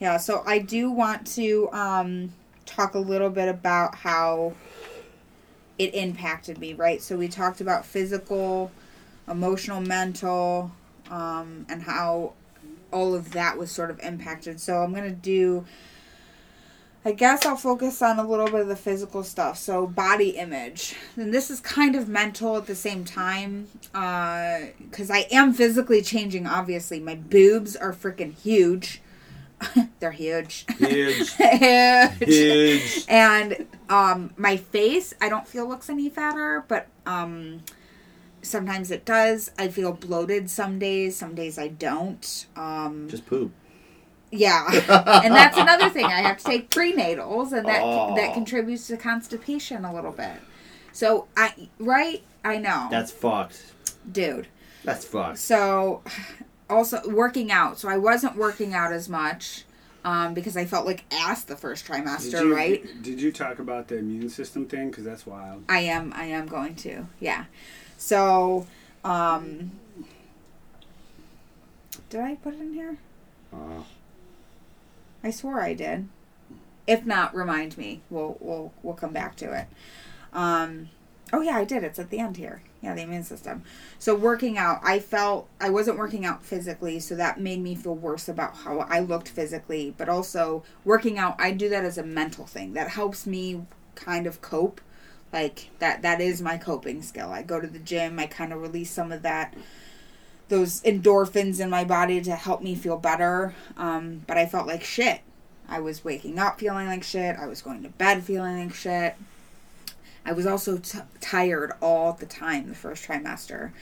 [0.00, 2.32] Yeah, so I do want to um,
[2.66, 4.52] talk a little bit about how
[5.78, 7.00] it impacted me, right?
[7.00, 8.70] So we talked about physical
[9.30, 10.72] emotional, mental,
[11.10, 12.34] um, and how
[12.92, 14.60] all of that was sort of impacted.
[14.60, 15.64] So I'm gonna do.
[17.04, 19.56] I guess I'll focus on a little bit of the physical stuff.
[19.56, 25.26] So body image, and this is kind of mental at the same time, because I
[25.30, 26.46] am physically changing.
[26.46, 29.00] Obviously, my boobs are freaking huge.
[30.00, 30.66] They're huge.
[30.76, 31.32] Huge.
[31.36, 32.18] huge.
[32.18, 33.04] Huge.
[33.08, 37.62] And um, my face, I don't feel looks any fatter, but um,
[38.42, 39.50] sometimes it does.
[39.58, 41.16] I feel bloated some days.
[41.16, 42.46] Some days I don't.
[42.56, 43.52] Um, Just poop.
[44.30, 44.66] yeah,
[45.24, 46.04] and that's another thing.
[46.06, 48.14] I have to take prenatals, and that Oh.
[48.16, 50.36] that contributes to constipation a little bit.
[50.92, 53.62] So I right, I know, That's fucked.
[54.10, 54.48] dude.
[54.84, 55.38] That's fucked.
[55.38, 56.02] So,
[56.70, 57.78] also working out.
[57.78, 59.64] So I wasn't working out as much
[60.04, 63.02] um, because I felt like ass the first Did trimester, you, right?
[63.02, 64.90] Did you talk about the immune system thing?
[64.90, 65.64] Because that's wild.
[65.68, 66.12] I am.
[66.14, 67.06] I am going to.
[67.20, 67.44] Yeah.
[67.98, 68.66] So,
[69.04, 69.72] um,
[72.08, 72.96] did I put it in here?
[73.52, 73.82] Uh,
[75.22, 76.08] I swore I did.
[76.86, 78.00] If not, remind me.
[78.08, 79.66] We'll we'll we'll come back to it.
[80.32, 80.88] Um,
[81.32, 81.84] oh yeah, I did.
[81.84, 82.62] It's at the end here.
[82.80, 83.64] Yeah, the immune system.
[83.98, 87.96] So working out, I felt I wasn't working out physically, so that made me feel
[87.96, 89.92] worse about how I looked physically.
[89.98, 92.74] But also working out, I do that as a mental thing.
[92.74, 94.80] That helps me kind of cope.
[95.32, 97.30] Like that that is my coping skill.
[97.30, 99.54] I go to the gym, I kind of release some of that
[100.48, 103.54] those endorphins in my body to help me feel better.
[103.76, 105.20] Um, but I felt like shit.
[105.68, 107.36] I was waking up feeling like shit.
[107.36, 109.16] I was going to bed feeling like shit.
[110.24, 113.72] I was also t- tired all the time the first trimester.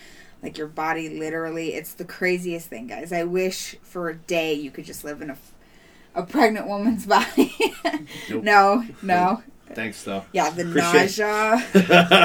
[0.42, 3.12] Like your body literally, it's the craziest thing, guys.
[3.12, 5.38] I wish for a day you could just live in a,
[6.14, 7.54] a pregnant woman's body.
[8.28, 8.42] Nope.
[8.42, 9.42] No, no.
[9.74, 10.24] Thanks, though.
[10.32, 11.64] Yeah, the Appreciate- nausea.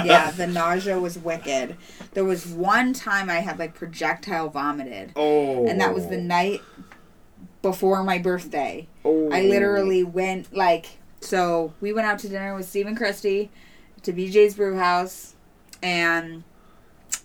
[0.06, 1.76] yeah, the nausea was wicked.
[2.14, 5.66] There was one time I had like projectile vomited Oh.
[5.68, 6.62] and that was the night
[7.62, 8.88] before my birthday.
[9.06, 9.30] Oh.
[9.32, 13.52] I literally went like so we went out to dinner with Steve and Christy
[14.04, 15.36] to BJ's Brew House
[15.84, 16.44] and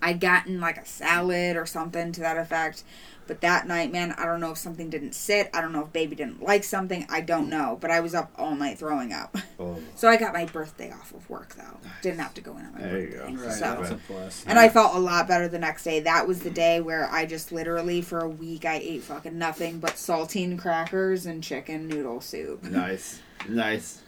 [0.03, 2.85] I'd gotten like a salad or something to that effect.
[3.27, 5.51] But that night, man, I don't know if something didn't sit.
[5.53, 7.07] I don't know if baby didn't like something.
[7.11, 7.77] I don't know.
[7.81, 9.37] But I was up all night throwing up.
[9.59, 9.79] Oh.
[9.97, 11.79] So I got my birthday off of work though.
[12.03, 13.33] Didn't have to go in on my There you birthday.
[13.33, 13.43] go.
[13.45, 14.45] Right, So that's a plus.
[14.47, 16.01] and I felt a lot better the next day.
[16.01, 19.79] That was the day where I just literally for a week I ate fucking nothing
[19.79, 22.63] but saltine crackers and chicken noodle soup.
[22.65, 23.21] Nice.
[23.49, 24.03] Nice.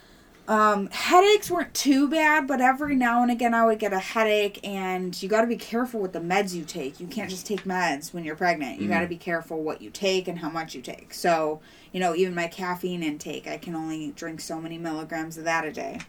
[0.48, 4.58] Um, headaches weren't too bad, but every now and again I would get a headache,
[4.66, 6.98] and you got to be careful with the meds you take.
[6.98, 8.80] You can't just take meds when you're pregnant.
[8.80, 11.12] You got to be careful what you take and how much you take.
[11.12, 11.61] So,
[11.92, 15.66] you know, even my caffeine intake, I can only drink so many milligrams of that
[15.66, 16.00] a day.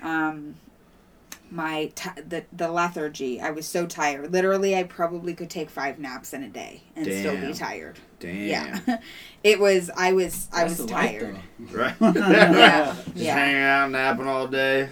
[0.00, 0.54] Um,
[1.50, 4.32] my t- the the lethargy, I was so tired.
[4.32, 7.98] Literally, I probably could take five naps in a day and still be tired.
[8.18, 8.36] Damn.
[8.86, 8.98] Yeah,
[9.44, 9.90] it was.
[9.96, 10.48] I was.
[10.52, 11.36] I was the life, tired.
[11.70, 11.94] Right?
[12.00, 13.34] Yeah, Just yeah.
[13.36, 14.88] hanging out, napping all day.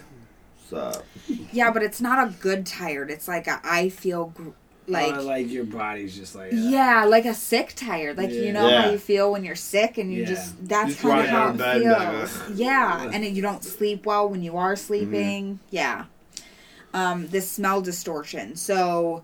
[0.70, 1.04] What's up?
[1.52, 3.10] Yeah, but it's not a good tired.
[3.10, 4.48] It's like a I feel gr-
[4.86, 8.16] like, Like, like your body's just like uh, yeah, like a sick tired.
[8.18, 8.52] Like you Yeah.
[8.52, 10.26] know how you feel when you're sick and you Yeah.
[10.26, 12.40] just that's Just kind of how it bed and be like, feels.
[12.42, 15.44] "Ugh." yeah, and you don't sleep well when you are sleeping.
[15.54, 15.64] Mm-hmm.
[15.74, 16.04] Yeah.
[16.94, 18.56] Um, the smell distortion.
[18.56, 19.22] So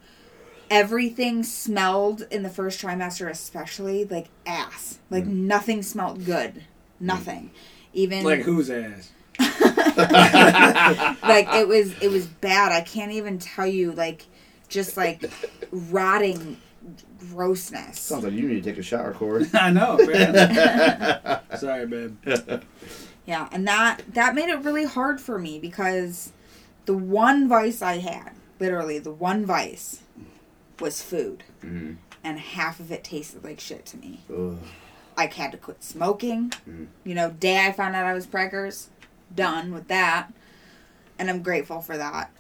[0.70, 4.98] everything smelled in the first trimester, especially like ass.
[5.08, 5.46] Like Mm.
[5.46, 6.64] nothing smelled good.
[7.00, 7.50] Nothing.
[7.94, 9.10] Even like whose ass?
[11.22, 14.26] like it was it was bad i can't even tell you like
[14.68, 15.30] just like
[15.70, 16.56] rotting
[17.30, 19.46] grossness Sounds like you need to take a shower, Corey.
[19.54, 21.40] I know, man.
[21.58, 22.16] Sorry, babe.
[23.26, 26.32] yeah and that that made it really hard for me because
[26.90, 30.00] the one vice i had literally the one vice
[30.80, 31.44] was food.
[31.62, 31.98] Mhm.
[32.24, 34.24] and half of it tasted like shit to me.
[34.28, 34.58] Ugh.
[35.16, 36.50] i had to quit smoking.
[36.68, 36.88] Mm.
[37.04, 38.88] you know day i found out i was preggers.
[39.32, 40.32] Done with that.
[41.16, 42.32] And i'm grateful for that.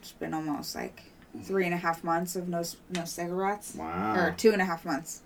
[0.00, 1.02] It's been almost like
[1.42, 3.74] three and a half months of no no cigarettes.
[3.74, 4.14] Wow.
[4.14, 5.22] or two and a half months.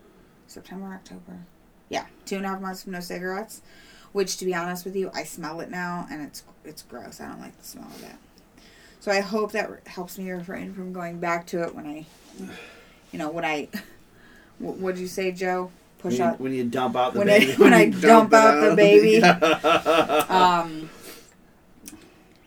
[0.46, 1.40] September october.
[1.90, 3.60] Yeah two and a half months of no cigarettes.
[4.12, 7.20] Which to be honest with you i smell it now and it's it's gross.
[7.20, 8.16] I don't like the smell of it
[9.02, 12.06] so i hope that helps me refrain from going back to it when i
[13.10, 13.68] you know when i
[14.58, 15.70] what would you say joe?
[15.98, 18.32] Push when, you, out when you dump out the when I- when I you dump
[18.32, 19.22] it out the baby.
[19.22, 20.24] uh,
[20.62, 20.88] um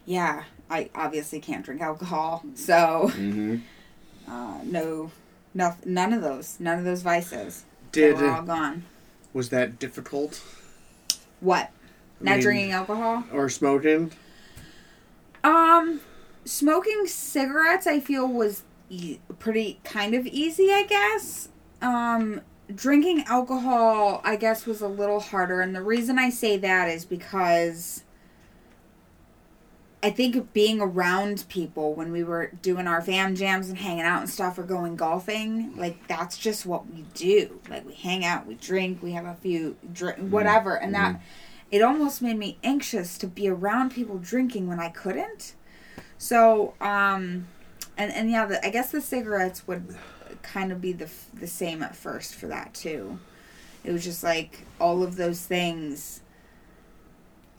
[0.06, 3.58] yeah i obviously can't drink alcohol so hmm
[4.28, 5.12] uh no
[5.54, 7.64] no, none of those none of those vices.
[7.94, 8.84] Did they all gone.
[9.34, 10.44] Was that difficult?
[11.40, 11.72] What?
[12.20, 13.24] Not mean- drinking alcohol?
[13.32, 14.12] or smoking?
[15.46, 16.02] um
[16.46, 21.50] smoking cigarettes i feel was e- pretty kind of easy, I guess.
[21.82, 22.42] Um,
[22.74, 27.06] drinking alcohol, I guess, was a little harder, and the reason I say that is
[27.06, 28.04] because
[30.02, 34.04] I think of being around people when we were doing our fam jams and hanging
[34.04, 37.60] out and stuff or going golfing, like that's just what we do.
[37.70, 41.22] Like we hang out, we drink, we have a few drink, whatever, and that
[41.72, 45.56] it almost made me anxious to be around people drinking when I couldn't.
[46.18, 47.48] So, um,
[47.98, 49.96] and and yeah, the, I guess the cigarettes would
[50.42, 53.20] kind of be the the same at first for that too.
[53.84, 56.22] It was just like all of those things.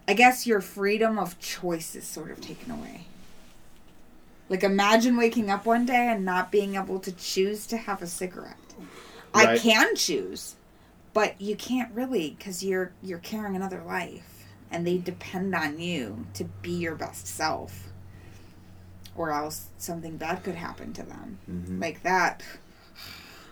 [0.08, 3.06] I guess your freedom of choice is sort of taken away.
[4.48, 8.06] Like imagine waking up one day and not being able to choose to have a
[8.06, 8.56] cigarette.
[9.34, 10.54] I can choose,
[11.12, 16.26] but you can't really cuz you're you're carrying another life and they depend on you
[16.34, 17.88] to be your best self.
[19.16, 21.38] Or else something bad could happen to them.
[21.50, 21.80] Mhm.
[21.80, 22.42] Like that.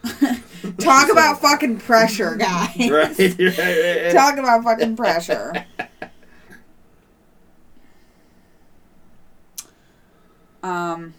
[0.79, 2.77] Talk about fucking pressure, guys.
[2.79, 4.13] right, right, right, right.
[4.13, 5.65] Talk about fucking pressure.
[10.63, 11.15] um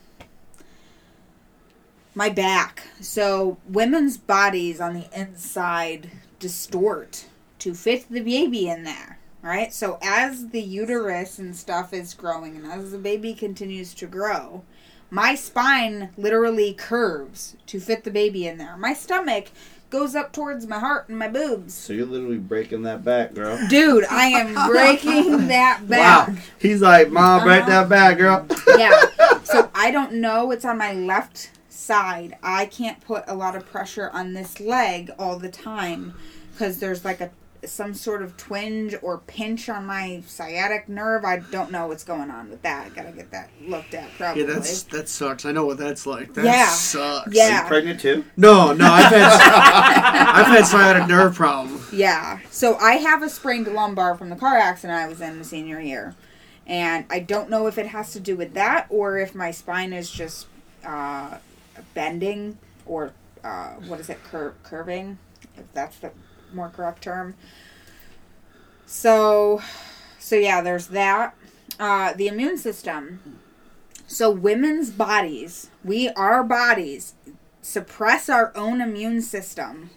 [2.17, 2.83] my back.
[3.01, 7.25] So women's bodies on the inside distort
[7.59, 9.73] to fit the baby in there, right?
[9.73, 14.63] So as the uterus and stuff is growing and as the baby continues to grow,
[15.11, 18.75] my spine literally curves to fit the baby in there.
[18.75, 19.47] My stomach
[19.91, 21.73] goes up towards my heart and my boobs.
[21.73, 23.57] So you're literally breaking that back, girl.
[23.69, 26.27] Dude, I am breaking that back.
[26.29, 26.35] Wow.
[26.59, 27.83] He's like, Mom, break Uh-huh.
[27.83, 28.45] that back, girl.
[28.77, 28.91] Yeah.
[29.45, 30.49] So I don't know.
[30.51, 32.35] It's on my left side.
[32.41, 36.15] I can't put a lot of pressure on this leg all the time
[36.51, 37.29] because there's like a
[37.69, 41.23] some sort of twinge or pinch on my sciatic nerve.
[41.25, 42.85] I don't know what's going on with that.
[42.85, 44.43] I gotta get that looked at probably.
[44.43, 45.45] Yeah, that's that sucks.
[45.45, 46.33] I know what that's like.
[46.33, 46.67] That Yeah.
[46.67, 47.33] sucks.
[47.35, 47.59] Yeah.
[47.59, 48.25] Are you pregnant too?
[48.37, 49.21] No, no, I've had
[50.35, 51.81] I've had sciatic nerve problem.
[51.91, 52.39] Yeah.
[52.51, 55.79] So I have a sprained lumbar from the car accident I was in the senior
[55.79, 56.15] year.
[56.67, 59.93] And I don't know if it has to do with that or if my spine
[59.93, 60.47] is just
[60.83, 61.37] uh,
[61.93, 62.57] bending
[62.87, 63.11] or
[63.43, 65.19] uh, what is it, cur- curving,
[65.57, 66.09] if that's the
[66.55, 67.35] more correct term.
[68.85, 69.61] So,
[70.19, 71.35] so yeah, there's that.
[71.79, 73.39] Uh, the immune system.
[74.07, 77.15] So women's bodies, we our bodies
[77.61, 79.89] suppress our own immune system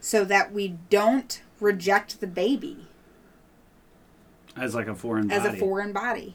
[0.00, 2.86] so that we don't reject the baby
[4.56, 5.40] As like a foreign body.
[5.40, 6.34] as a foreign body.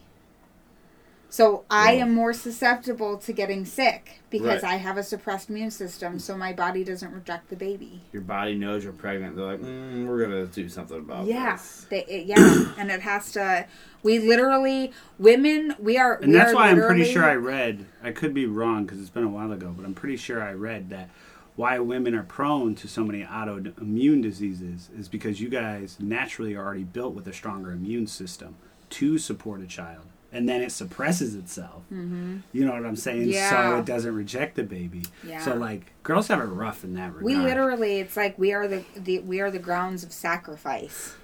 [1.32, 4.74] So I am more susceptible to getting sick because Right.
[4.74, 8.02] I have a suppressed immune system, so my body doesn't reject the baby.
[8.12, 9.36] Your body knows you're pregnant.
[9.36, 11.86] They're like, mm, we're gonna do something about Yeah, this.
[11.88, 13.64] they, it, yeah, and it has to.
[14.02, 16.16] We literally, women, we are.
[16.16, 19.00] And we that's are why I'm pretty sure I read, I could be wrong because
[19.00, 21.08] it's been a while ago, but I'm pretty sure I read that
[21.56, 26.62] why women are prone to so many autoimmune diseases is because you guys naturally are
[26.62, 28.56] already built with a stronger immune system
[28.90, 30.04] to support a child.
[30.32, 31.82] And then it suppresses itself.
[31.92, 32.38] Mm-hmm.
[32.52, 33.28] You know what I'm saying?
[33.28, 33.50] Yeah.
[33.50, 35.02] So it doesn't reject the baby.
[35.26, 35.44] Yeah.
[35.44, 37.24] So like girls have it rough in that regard.
[37.24, 41.14] We literally, it's like we are the, the we are the grounds of sacrifice.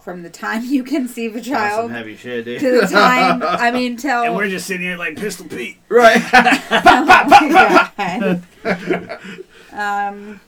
[0.00, 2.58] From the time you conceive a That's some child heavy shit, dude.
[2.58, 5.78] to the time, I mean, till and we're just sitting here like Pistol Pete.
[5.88, 6.20] right.
[9.72, 10.40] um,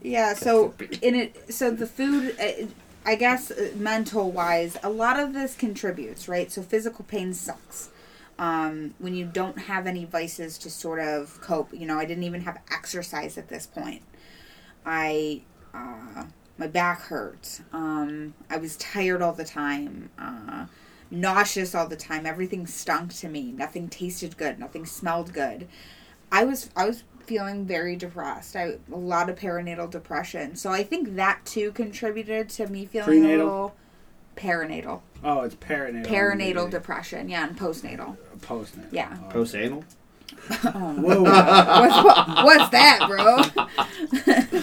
[0.00, 0.34] yeah.
[0.34, 2.66] So in it, so the food, uh,
[3.06, 6.50] I guess, uh, mental wise, a lot of this contributes, right?
[6.50, 7.90] So physical pain sucks.
[8.38, 12.24] Um, when you don't have any vices to sort of cope, you know, I didn't
[12.24, 14.02] even have exercise at this point.
[14.84, 15.42] I,
[15.72, 16.24] uh,
[16.58, 17.60] my back hurt.
[17.72, 20.10] Um, I was tired all the time.
[20.18, 20.66] Uh,
[21.10, 22.26] nauseous all the time.
[22.26, 23.52] Everything stunk to me.
[23.52, 24.58] Nothing tasted good.
[24.58, 25.68] Nothing smelled good.
[26.30, 28.56] I was I was feeling very depressed.
[28.56, 30.56] I a lot of perinatal depression.
[30.56, 33.74] So I think that too contributed to me feeling a little
[34.36, 35.00] perinatal.
[35.24, 36.06] Oh, it's perinatal.
[36.06, 38.16] Perinatal depression, yeah, and postnatal.
[38.40, 38.92] Postnatal.
[38.92, 39.16] Yeah.
[39.26, 39.30] Oh.
[39.30, 39.84] Post anal.
[40.64, 41.22] Oh, whoa.
[41.22, 44.62] What's, what, what's that, bro?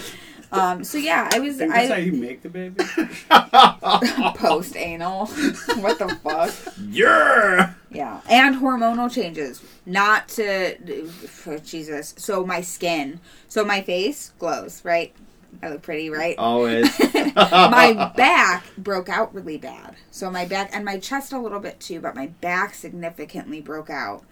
[0.54, 0.84] um.
[0.84, 2.82] So yeah, I was Think that's how you make the baby?
[4.38, 5.26] post anal.
[5.76, 6.74] what the fuck?
[6.88, 7.74] Yeah.
[7.90, 9.62] Yeah, and hormonal changes.
[9.86, 11.08] Not to
[11.46, 12.14] oh, Jesus.
[12.16, 15.14] So my skin, so my face glows, right?
[15.62, 16.36] I look pretty, right?
[16.38, 16.98] Always.
[17.14, 19.94] my back broke out really bad.
[20.10, 23.90] So my back and my chest a little bit too, but my back significantly broke
[23.90, 24.24] out.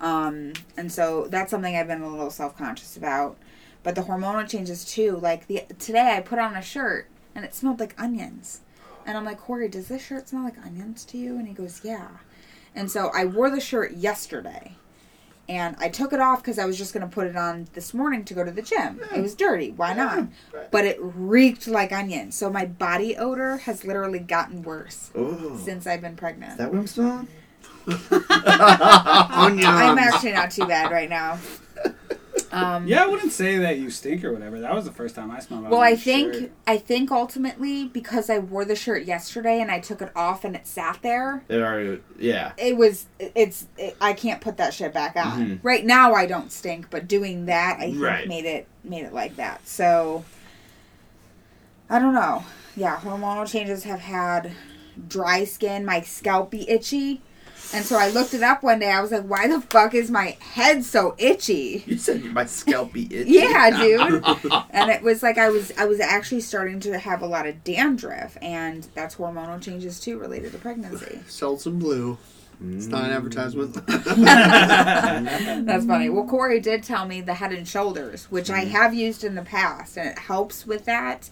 [0.00, 3.36] Um, and so that's something I've been a little self conscious about.
[3.82, 5.16] But the hormonal changes too.
[5.16, 8.60] Like the today, I put on a shirt and it smelled like onions,
[9.06, 11.36] and I'm like, Corey, does this shirt smell like onions to you?
[11.36, 12.08] And he goes, Yeah.
[12.74, 14.74] And so I wore the shirt yesterday,
[15.48, 18.24] and I took it off because I was just gonna put it on this morning
[18.26, 19.00] to go to the gym.
[19.00, 19.22] It hmm.
[19.22, 19.72] was dirty.
[19.72, 20.28] Why not?
[20.70, 22.36] But it reeked like onions.
[22.36, 26.58] So my body odor has literally gotten worse Oh, is since I've been pregnant.
[26.58, 27.28] that what I'm smelling?
[27.86, 29.66] Onions.
[29.66, 31.38] I'm actually not too bad right now.
[32.52, 34.58] Um, Yeah, I wouldn't say that you stink or whatever.
[34.60, 35.64] That was the first time I smelled.
[35.66, 36.52] it Well, I think shirt.
[36.66, 40.56] I think ultimately because I wore the shirt yesterday and I took it off and
[40.56, 41.44] it sat there.
[41.48, 42.52] It already, yeah.
[42.56, 45.40] It was it's it, I can't put that shit back on.
[45.46, 45.58] Mhm.
[45.62, 48.26] Right now I don't stink, but doing that I think Right.
[48.28, 49.66] made it made it like that.
[49.68, 50.24] So
[51.88, 52.44] I don't know.
[52.76, 54.52] Yeah, hormonal changes have had
[55.08, 57.22] dry skin, my scalp be itchy.
[57.72, 58.90] And so I looked it up one day.
[58.90, 62.92] I was like, "Why the fuck is my head so itchy?" You said my scalp
[62.92, 63.32] be itchy.
[63.32, 64.24] Yeah, dude.
[64.70, 67.62] and it was like I was I was actually starting to have a lot of
[67.62, 71.20] dandruff, and that's hormonal changes too related to pregnancy.
[71.28, 72.18] Selsun Blue.
[72.62, 73.74] It's not an advertisement.
[73.86, 76.10] That's funny.
[76.10, 78.72] Well, Corey did tell me the Head and Shoulders, which I mm-hmm.
[78.72, 81.30] have used in the past, and it helps with that,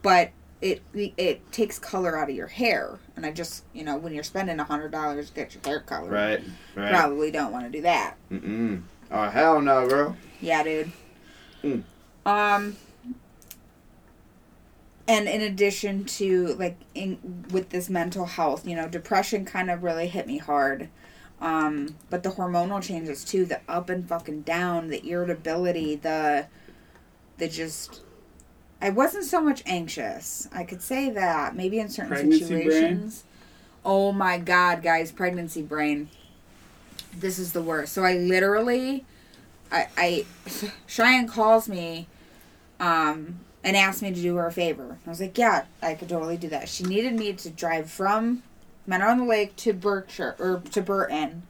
[0.00, 0.30] but
[0.60, 4.22] it it takes color out of your hair, and I just you know when you're
[4.22, 6.40] spending a hundred dollars to get your hair colored, Right,
[6.74, 6.90] right.
[6.90, 8.16] probably don't want to do that.
[8.30, 8.82] Mm-mm.
[9.10, 10.16] Oh, hell no, girl.
[10.40, 10.92] Yeah, dude.
[11.64, 11.82] Mm.
[12.26, 12.76] Um,
[15.08, 19.82] and in addition to like in with this mental health, you know, depression kind of
[19.82, 20.88] really hit me hard.
[21.40, 26.46] Um, but the hormonal changes too, the up and fucking down, the irritability, the
[27.38, 28.02] the just
[28.80, 30.48] I wasn't so much anxious.
[30.52, 32.62] I could say that maybe in certain Pregnancy brain?
[32.62, 33.24] situations.
[33.84, 36.08] Oh my god, guys, pregnancy brain.
[37.16, 37.92] This is the worst.
[37.92, 39.04] So I literally
[39.72, 40.26] I, I
[40.86, 42.06] Cheyenne calls me
[42.78, 44.98] um and asked me to do her a favor.
[45.06, 46.68] I was like, Yeah, I could totally do that.
[46.68, 48.42] She needed me to drive from
[48.86, 51.42] Mentor on the Lake to Berkshire or to Burton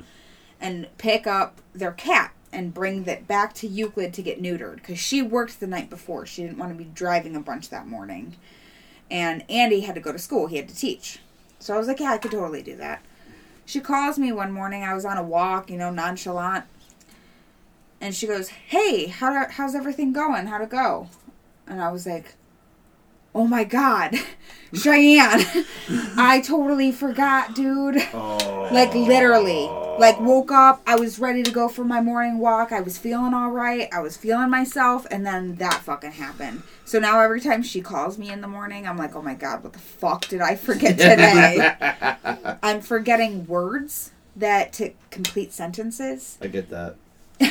[0.61, 4.99] and pick up their cat and bring that back to Euclid to get neutered because
[4.99, 6.27] she worked the night before.
[6.27, 8.37] She didn't want to be driving a bunch that morning.
[9.11, 10.47] And Andy had to go to school.
[10.47, 11.19] He had to teach.
[11.59, 13.03] So I was like, yeah, I could totally do that.
[13.67, 14.83] She calls me one morning.
[14.83, 16.65] I was on a walk, you know, nonchalant.
[18.01, 20.47] And she goes, hey, how how's everything going?
[20.47, 21.09] How'd it go?
[21.67, 22.35] And I was like,
[23.35, 24.15] oh my God,
[24.75, 25.45] Cheyenne,
[26.17, 27.97] I totally forgot, dude.
[28.13, 28.69] Oh.
[28.73, 29.69] Like literally.
[29.99, 32.73] Like woke up, I was ready to go for my morning walk.
[32.73, 33.87] I was feeling all right.
[33.93, 36.63] I was feeling myself and then that fucking happened.
[36.87, 39.63] So now every time she calls me in the morning, I'm like, "Oh my god,
[39.63, 41.75] what the fuck did I forget today?"
[42.63, 46.39] I'm forgetting words that to complete sentences.
[46.41, 46.97] I get that.
[47.41, 47.49] you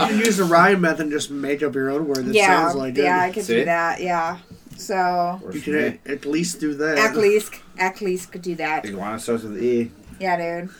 [0.00, 2.74] can use the rhyme method and just make up your own word that yeah, sounds
[2.74, 3.32] like yeah, I it.
[3.34, 3.54] could See?
[3.56, 4.00] do that.
[4.00, 4.38] Yeah.
[4.76, 5.98] So Works You for me.
[6.04, 6.98] can at least do that.
[6.98, 8.84] at least at least could do that.
[8.84, 9.90] Iguana starts with E.
[10.20, 10.70] Yeah, dude.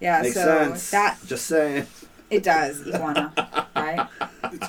[0.00, 0.90] Yeah, Makes so sense.
[0.90, 1.86] that Just saying.
[2.30, 3.32] It does iguana,
[3.76, 4.08] right?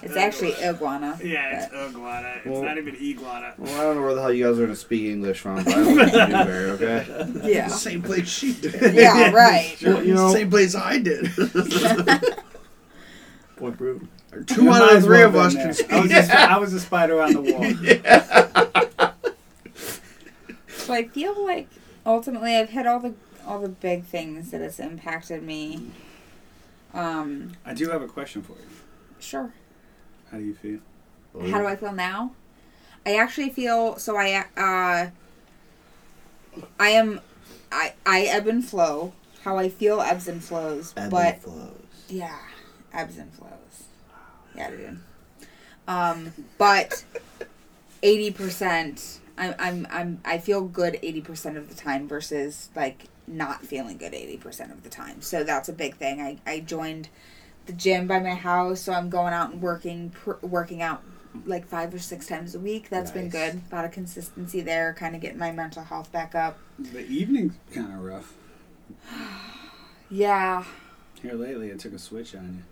[0.04, 1.18] It's actually iguana.
[1.24, 2.34] Yeah, it's iguana.
[2.38, 3.54] It's Well- not even iguana.
[3.58, 5.56] Well, I don't know where the hell you guys are going to speak English from,
[5.64, 7.52] but I don't think you do very, okay?
[7.54, 7.68] Yeah.
[7.68, 8.94] Same place she did.
[8.96, 9.80] Yeah, right.
[9.82, 11.32] You know- Same place I did.
[13.58, 14.08] Point Brew.
[14.46, 15.62] Two out of three well of us there.
[15.64, 15.92] can I speak.
[16.04, 17.66] was, just, I was a spider on the wall.
[17.66, 19.14] Yeah.
[20.68, 21.68] So I feel like
[22.06, 23.14] ultimately I've hit all the
[23.46, 25.90] all the big things that has impacted me.
[26.94, 28.68] Um, I do have a question for you.
[29.20, 29.54] sure.
[30.32, 30.80] How do you feel?
[31.50, 32.32] How do I feel now?
[33.06, 34.18] I actually feel so.
[34.18, 35.10] I uh,
[36.80, 37.22] I am,
[37.72, 39.14] I I ebb and flow.
[39.44, 41.82] How I feel ebbs and flows, Ebb but and flows.
[42.10, 42.38] yeah,
[42.94, 43.86] ebbs and flows.
[44.56, 45.00] Yeah, dude.
[45.88, 47.06] Um, but
[48.04, 53.06] eighty percent, I'm I'm I'm I feel good eighty percent of the time versus like
[53.28, 55.22] not feeling good eighty percent of the time.
[55.22, 56.22] So that's a big thing.
[56.22, 57.10] I I joined
[57.66, 61.04] the gym by my house, so I'm going out and working pr- working out
[61.46, 62.90] like five or six times a week.
[62.90, 63.62] That's been good.
[63.72, 66.58] A lot of consistency there, kind of getting my mental health back up.
[66.80, 68.34] The evening's kind of rough.
[70.10, 70.64] Yeah,
[71.22, 72.64] Here lately, it took a switch on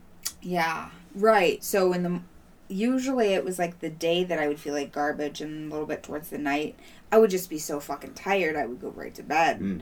[0.41, 0.51] you.
[0.51, 1.61] Yeah, right.
[1.61, 2.21] So in the
[2.69, 5.85] usually it was like the day that I would feel like garbage, and a little
[5.85, 6.77] bit towards the night,
[7.11, 8.55] I would just be so fucking tired.
[8.55, 9.59] I would go right to bed.
[9.59, 9.81] Mm.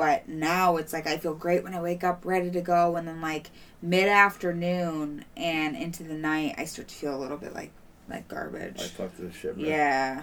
[0.00, 3.06] But now it's like I feel great when I wake up, ready to go, and
[3.06, 3.50] then like
[3.82, 7.70] mid afternoon and into the night, I start to feel a little bit like
[8.08, 8.80] like garbage.
[8.80, 9.68] I fucked this shit, bro.
[9.68, 10.22] yeah,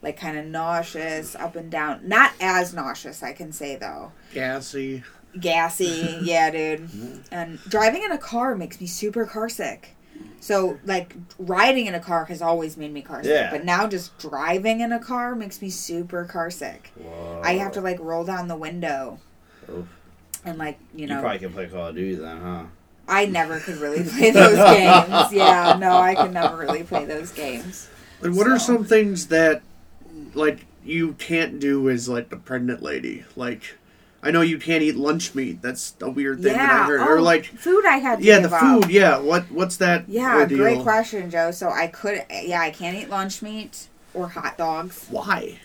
[0.00, 2.08] like kind of nauseous, up and down.
[2.08, 4.12] Not as nauseous, I can say though.
[4.32, 5.02] Gassy.
[5.38, 6.88] Gassy, yeah, dude.
[6.88, 7.18] Mm-hmm.
[7.30, 9.94] And driving in a car makes me super car sick.
[10.40, 13.32] So, like, riding in a car has always made me car sick.
[13.32, 13.50] Yeah.
[13.50, 16.92] But now just driving in a car makes me super car sick.
[16.96, 17.40] Whoa.
[17.44, 19.18] I have to, like, roll down the window.
[19.68, 19.86] Oof.
[20.44, 22.62] and like you You, know, probably can play Call of Duty then, huh?
[23.08, 25.32] I never could really play those games.
[25.32, 27.88] Yeah, no, I could never really play those games.
[28.22, 29.62] And what are some things that,
[30.34, 33.24] like, you can't do as like the pregnant lady?
[33.36, 33.76] Like,
[34.22, 35.62] I know you can't eat lunch meat.
[35.62, 37.00] That's a weird thing that Yeah, I heard.
[37.00, 38.82] oh, or like, food I had to yeah, give the up.
[38.84, 38.90] food.
[38.90, 40.08] Yeah, what what's that?
[40.08, 40.58] Yeah, ordeal?
[40.58, 41.50] great question, Joe.
[41.52, 45.06] So I could, yeah, I can't eat lunch meat or hot dogs.
[45.08, 45.60] Why?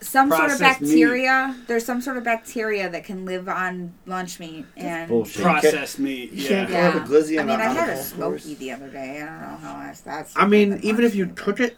[0.00, 0.88] Some sort of Processed meat.
[0.90, 1.56] bacteria.
[1.66, 5.42] There's some sort of bacteria that can live on lunch meat, and bullshit.
[5.42, 6.30] Processed meat.
[6.30, 6.48] You Yeah.
[6.50, 6.90] can't Yeah.
[6.90, 8.44] have a glizzy I on mean, a- I on a had a smoky course.
[8.58, 9.22] the other day.
[9.22, 10.32] I don't know how much that's.
[10.36, 11.76] I mean, even if you meat, cook it.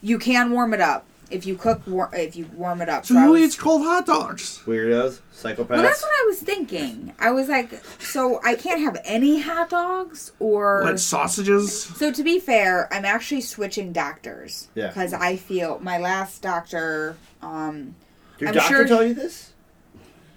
[0.00, 1.04] you can warm it up.
[1.32, 3.06] If you cook, war- if you warm it up.
[3.06, 4.60] So I who was- eats cold hot dogs?
[4.66, 5.68] Weirdos, psychopaths.
[5.70, 7.14] Well, that's what I was thinking.
[7.18, 10.82] I was like, so I can't have any hot dogs or.
[10.82, 11.82] What sausages?
[11.84, 14.68] So to be fair, I'm actually switching doctors.
[14.74, 14.88] Yeah.
[14.88, 17.94] Because I feel my last doctor, um,
[18.38, 19.52] Your I'm doctor sure- tell you this?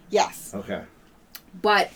[0.10, 0.52] yes.
[0.56, 0.82] Okay.
[1.62, 1.92] But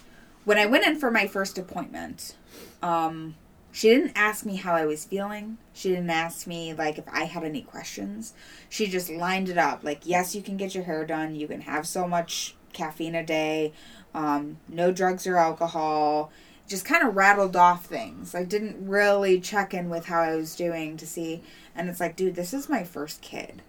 [0.46, 2.36] when I went in for my first appointment,
[2.82, 3.36] um,
[3.80, 5.58] she didn't ask me how I was feeling.
[5.72, 8.34] She didn't ask me like if I had any questions.
[8.68, 11.34] She just lined it up like, yes, you can get your hair done.
[11.34, 13.72] You can have so much caffeine a day.
[14.14, 16.30] Um, no drugs or alcohol.
[16.68, 18.36] Just kind of rattled off things.
[18.36, 21.42] I didn't really check in with how I was doing to see.
[21.74, 23.62] And it's like, dude, this is my first kid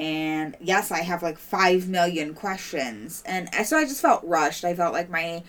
[0.00, 4.72] and yes i have like five million questions and so i just felt rushed i
[4.72, 5.42] felt like my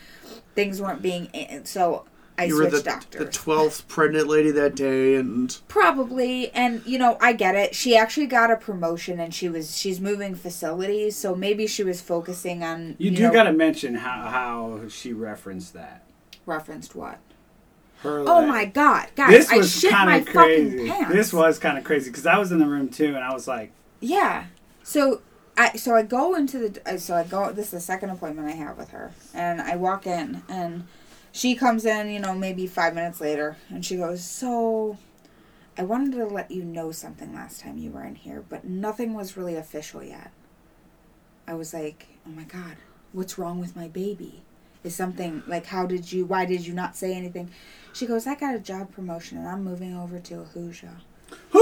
[0.55, 1.29] things weren't being
[1.65, 2.03] so
[2.39, 6.97] i you were the doctors the twelfth pregnant lady that day, and probably and you
[6.97, 11.15] know i get it she actually got a promotion and she was she's moving facilities
[11.15, 15.13] so maybe she was focusing on You, do know, got to mention how how she
[15.13, 16.03] referenced that.
[16.45, 17.19] referenced what
[18.01, 18.19] Her.
[18.21, 20.77] oh that- my god guys This i was shit kind my of crazy.
[20.77, 23.23] fucking pants This was kind of crazy because I was in the room too, and
[23.23, 24.45] I was like, Yeah.
[24.83, 25.21] So
[25.57, 28.47] I so I go into the uh, so I go this is the second appointment
[28.47, 30.87] I have with her and I walk in and
[31.31, 34.97] she comes in, you know, maybe 5 minutes later and she goes, "So
[35.77, 39.13] I wanted to let you know something last time you were in here, but nothing
[39.13, 40.31] was really official yet."
[41.47, 42.77] I was like, "Oh my god,
[43.11, 44.43] what's wrong with my baby?"
[44.81, 47.49] Is something like how did you why did you not say anything?
[47.91, 51.01] She goes, I got a job promotion and I'm moving over to Ahuja.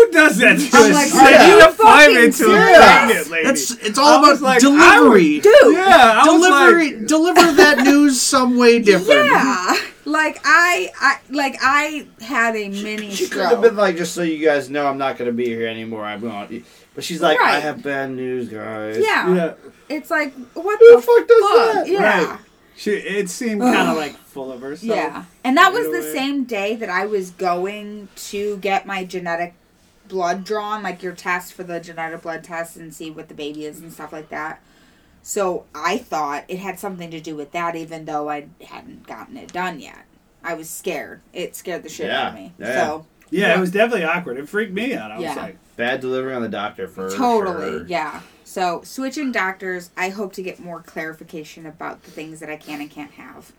[0.08, 2.44] "Who does that to I'm a like, like, are you you to find fucking into
[2.46, 3.46] a pregnant lady?
[3.46, 5.40] that's it's I all was about like, delivery.
[5.40, 9.26] Dude, yeah, I was Delivery, like, deliver that news some way different.
[9.28, 14.14] Yeah, like I, I, like I had a mini She could have been like, just
[14.14, 16.04] so you guys know, I'm not going to be here anymore.
[16.06, 16.64] I'm going.
[16.96, 18.98] But she's like, I have bad news, guys.
[18.98, 19.34] yeah.
[19.36, 19.54] yeah.
[19.90, 21.74] it's like what Who the the fuck does fuck?
[21.74, 21.88] that?
[21.88, 22.40] Yeah, Right.
[22.76, 24.96] She it seemed kind of like full of herself.
[24.96, 25.26] yeah.
[25.44, 26.14] And that was the way.
[26.14, 29.56] same day that I was going to get my genetic
[30.08, 33.66] blood drawn, like your test for the genetic blood test, and see what the baby
[33.66, 34.62] is and stuff like that.
[35.24, 39.36] So I thought it had something to do with that, even though I hadn't gotten
[39.38, 40.06] it done yet.
[40.44, 41.22] I was scared.
[41.34, 42.54] It scared the shit out of me.
[42.58, 42.74] Yeah.
[42.86, 44.38] So Yeah, it was definitely awkward.
[44.38, 45.12] It freaked me out.
[45.12, 45.28] I Yeah.
[45.30, 47.86] was like, Bad delivery on the doctor for Totally, sure.
[47.88, 48.22] yeah.
[48.46, 52.80] So switching doctors, I hope to get more clarification about the things that I can
[52.82, 53.52] and can't have.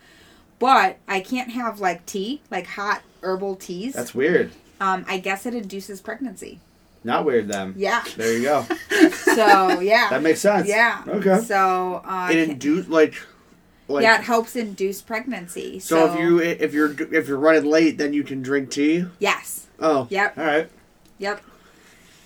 [0.58, 3.92] But I can't have like tea, like hot herbal teas.
[3.94, 4.50] That's weird.
[4.80, 6.60] Um, I guess it induces pregnancy.
[7.04, 7.74] Not weird then.
[7.76, 8.04] Yeah.
[8.16, 8.66] There you go.
[9.24, 10.08] So yeah.
[10.10, 10.66] That makes sense.
[10.68, 11.04] yeah.
[11.06, 11.40] Okay.
[11.42, 13.14] So uh, It induce like,
[13.86, 15.78] like yeah, it helps induce pregnancy.
[15.78, 19.06] So, So, if you if you're if you're running late, then you can drink tea.
[19.18, 20.68] yes, Oh, yep, All right.
[21.18, 21.40] yep,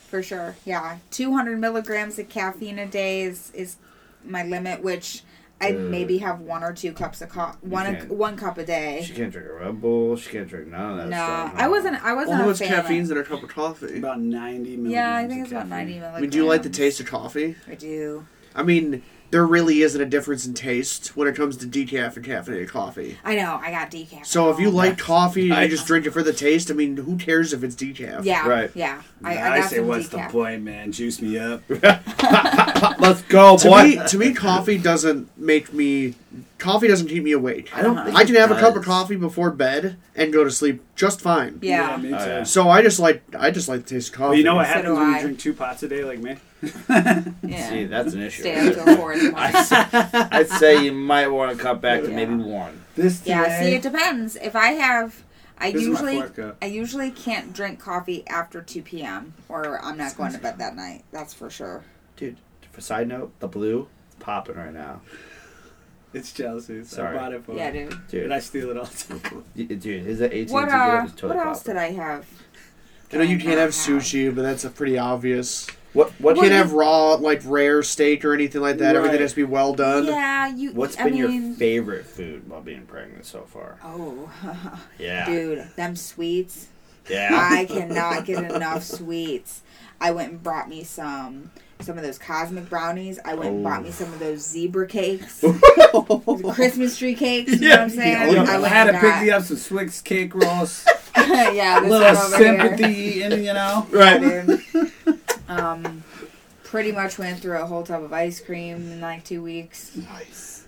[0.09, 0.57] for sure.
[0.65, 3.77] Yeah, two hundred milligrams of caffeine a day is is
[4.25, 5.23] my limit, which
[5.63, 5.79] I Ugh.
[5.79, 9.03] maybe have one or two cups of co- one can't- one cup a day.
[9.07, 10.17] She can't drink a Red Bull.
[10.17, 11.53] She can't drink none of that No, stuff.
[11.57, 12.05] I wasn't.
[12.05, 12.31] I wasn't.
[12.31, 13.17] well, how a much fan of caffeine's it.
[13.17, 13.99] in a cup of coffee?
[13.99, 14.91] about 90 milligrams.
[14.93, 16.17] Yeah, I think it's about ninety milligrams.
[16.19, 17.55] I mean, do you like the taste of coffee?
[17.69, 18.27] I do.
[18.55, 19.03] I mean,
[19.33, 23.17] there really isn't a difference in taste when it comes to decaf and caffeinated coffee.
[23.25, 23.59] I know.
[23.61, 24.25] I got decaf.
[24.27, 26.71] So if you at like coffee and I- you just drink it for the taste,
[26.71, 28.25] I mean, who cares if it's decaf?
[28.25, 28.71] yeah, Right.
[28.75, 30.27] yeah, I, I, I got say, some what's decaf.
[30.29, 30.93] the point, man?
[30.93, 31.63] Juice me up.
[32.99, 33.83] Let's go, To boy.
[33.85, 36.15] me, to me, coffee doesn't make me.
[36.59, 37.71] Coffee doesn't keep me awake.
[37.77, 37.97] I don't.
[37.97, 38.05] Uh-huh.
[38.07, 38.85] think I can it have a cup of does.
[38.85, 41.59] coffee before bed and go to sleep just fine.
[41.63, 41.97] Yeah.
[41.97, 42.15] me too.
[42.17, 42.43] Oh, yeah.
[42.45, 44.29] So I just like I just like the taste of coffee.
[44.29, 45.17] Well, you know what So happens do when I.
[45.17, 46.37] you drink two pots a day like me?
[46.63, 47.69] Yeah.
[47.71, 48.43] See, that's an issue.
[48.43, 49.53] Stay up till four in the morning.
[50.33, 52.17] I'd say you might want to cut back to Yeah.
[52.17, 52.83] maybe one.
[52.95, 54.37] This Yeah, see, it depends.
[54.37, 55.25] If I have,
[55.59, 56.57] I This is my usually, fourth cup.
[56.63, 59.35] I usually can't drink coffee after two p.m.
[59.49, 61.05] or I'm not going to bed that night.
[61.13, 61.83] That's for sure.
[62.17, 62.37] Dude,
[62.71, 63.89] for side note, the blue
[64.21, 65.01] popping right now.
[66.15, 66.85] It's jealousy.
[66.85, 67.17] So Sorry.
[67.17, 67.89] I bought it for Yeah, him.
[67.89, 68.09] dude.
[68.09, 69.45] Dude, And I steal it all the time.
[69.57, 71.05] Y- dude, his at 18 What to uh?
[71.07, 72.27] is totally What else did I have?
[73.13, 75.67] I know you Can can't I have sushi, but that's a pretty obvious.
[75.93, 78.97] What what Can't have raw, like rare steak or anything like that.
[78.97, 80.07] Everything has to be well done.
[80.07, 80.73] Yeah, you.
[80.73, 83.79] What's I been mean, your favorite food while being pregnant so far?
[83.85, 84.31] Oh,
[84.99, 85.27] Yeah.
[85.27, 86.69] dude, them sweets.
[87.11, 87.31] Yeah.
[87.33, 89.61] I cannot get enough sweets.
[90.01, 93.19] I went and brought me some some of those cosmic brownies.
[93.25, 95.45] I went and bought me some of those zebra cakes,
[96.55, 97.53] Christmas tree cakes.
[97.53, 98.29] You know what I'm saying?
[98.31, 100.87] You know, I I had to pick me up some Swiss cake rolls,
[101.17, 102.59] yeah, a little one over here.
[102.61, 103.87] sympathy, and you know.
[103.91, 104.21] Right.
[104.21, 104.93] Dude.
[105.61, 106.05] Um,
[106.65, 109.97] pretty much went through a whole tub of ice cream in like two weeks.
[109.97, 110.67] Nice.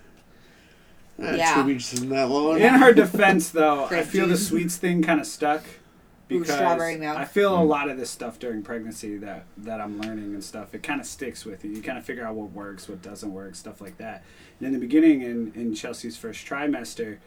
[1.17, 1.55] Yeah.
[1.55, 2.59] Two weeks isn't that long.
[2.59, 4.47] In her defense, though, I Grape feel the juice.
[4.47, 5.63] sweets thing kind of stuck
[6.31, 7.17] Ooh, because strawberry milk.
[7.17, 10.75] I feel a lot of this stuff during pregnancy that that I'm learning and stuff.
[10.75, 11.71] It kind of sticks with you.
[11.71, 14.23] You kind of figure out what works, what doesn't work, stuff like that.
[14.59, 17.17] And in the beginning, in in Chelsea's first trimester,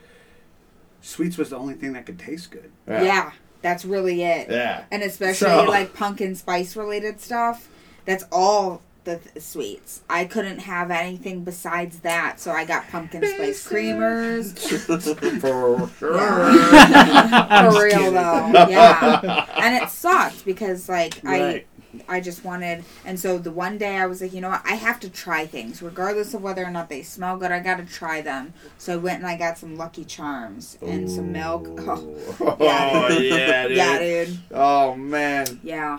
[1.01, 2.71] sweets was the only thing that could taste good.
[2.87, 3.33] Yeah.
[3.63, 4.49] That's really it.
[4.51, 4.85] Yeah.
[4.91, 7.69] And especially So- like pumpkin spice related stuff.
[8.05, 10.03] That's all the th- sweets.
[10.11, 14.59] I couldn't have anything besides that, so I got pumpkin spice creamers.
[15.41, 16.53] For sure.
[17.73, 18.15] For real kidding.
[18.15, 19.47] though, yeah.
[19.57, 21.43] And it sucked because like Right.
[21.43, 21.65] I,
[22.09, 24.75] I just wanted, and so the one day I was like, you know what, I
[24.75, 27.51] have to try things, regardless of whether or not they smell good.
[27.51, 28.53] I got to try them.
[28.77, 31.67] So I went and I got some Lucky Charms and some milk.
[31.81, 32.17] Oh,
[32.61, 33.77] Oh, yeah, dude.
[33.77, 34.39] yeah, dude.
[34.53, 35.61] Oh man.
[35.63, 35.99] Yeah.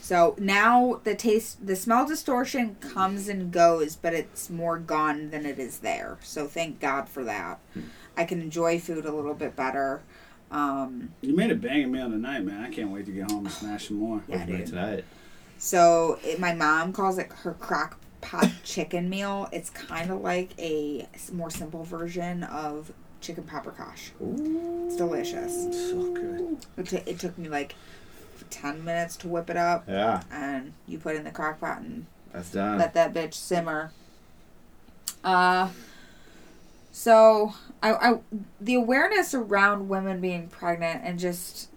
[0.00, 5.46] So now the taste, the smell distortion comes and goes, but it's more gone than
[5.46, 6.18] it is there.
[6.22, 7.58] So thank God for that.
[7.74, 7.80] Hmm.
[8.16, 10.02] I can enjoy food a little bit better.
[10.50, 12.64] Um, You made a banging meal tonight, man.
[12.64, 14.22] I can't wait to get home and smash some more.
[14.28, 14.66] Yeah, dude.
[14.66, 15.04] tonight?
[15.58, 19.48] so it, my mom calls it her crock pot chicken meal.
[19.52, 22.90] It's kind of like a more simple version of
[23.20, 24.10] chicken paprikash.
[24.86, 25.52] It's delicious.
[25.90, 26.56] So good.
[26.78, 27.74] It, t- it took me like
[28.48, 29.84] 10 minutes to whip it up.
[29.86, 32.78] Yeah, And you put it in the crock pot and that's done.
[32.78, 33.92] let that bitch simmer.
[35.22, 35.68] Uh,
[36.92, 37.52] so
[37.82, 38.18] I, I
[38.60, 41.68] the awareness around women being pregnant and just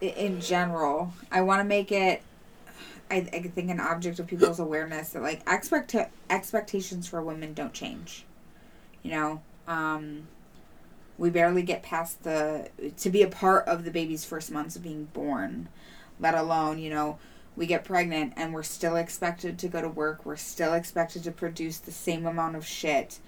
[0.00, 2.22] in general, I want to make it.
[3.10, 5.94] I, I think an object of people's awareness that like expect
[6.28, 8.24] expectations for women don't change.
[9.02, 10.28] You know, um,
[11.18, 14.82] we barely get past the to be a part of the baby's first months of
[14.82, 15.68] being born,
[16.20, 17.18] let alone you know
[17.56, 20.24] we get pregnant and we're still expected to go to work.
[20.24, 23.18] We're still expected to produce the same amount of shit.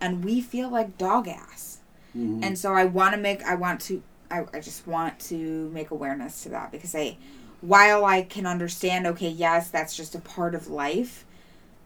[0.00, 1.78] And we feel like dog ass.
[2.16, 2.40] Mhm.
[2.42, 5.90] And so I want to make, I want to, I, I just want to make
[5.90, 7.16] awareness to that because I,
[7.60, 11.24] while I can understand, okay, yes, that's just a part of life,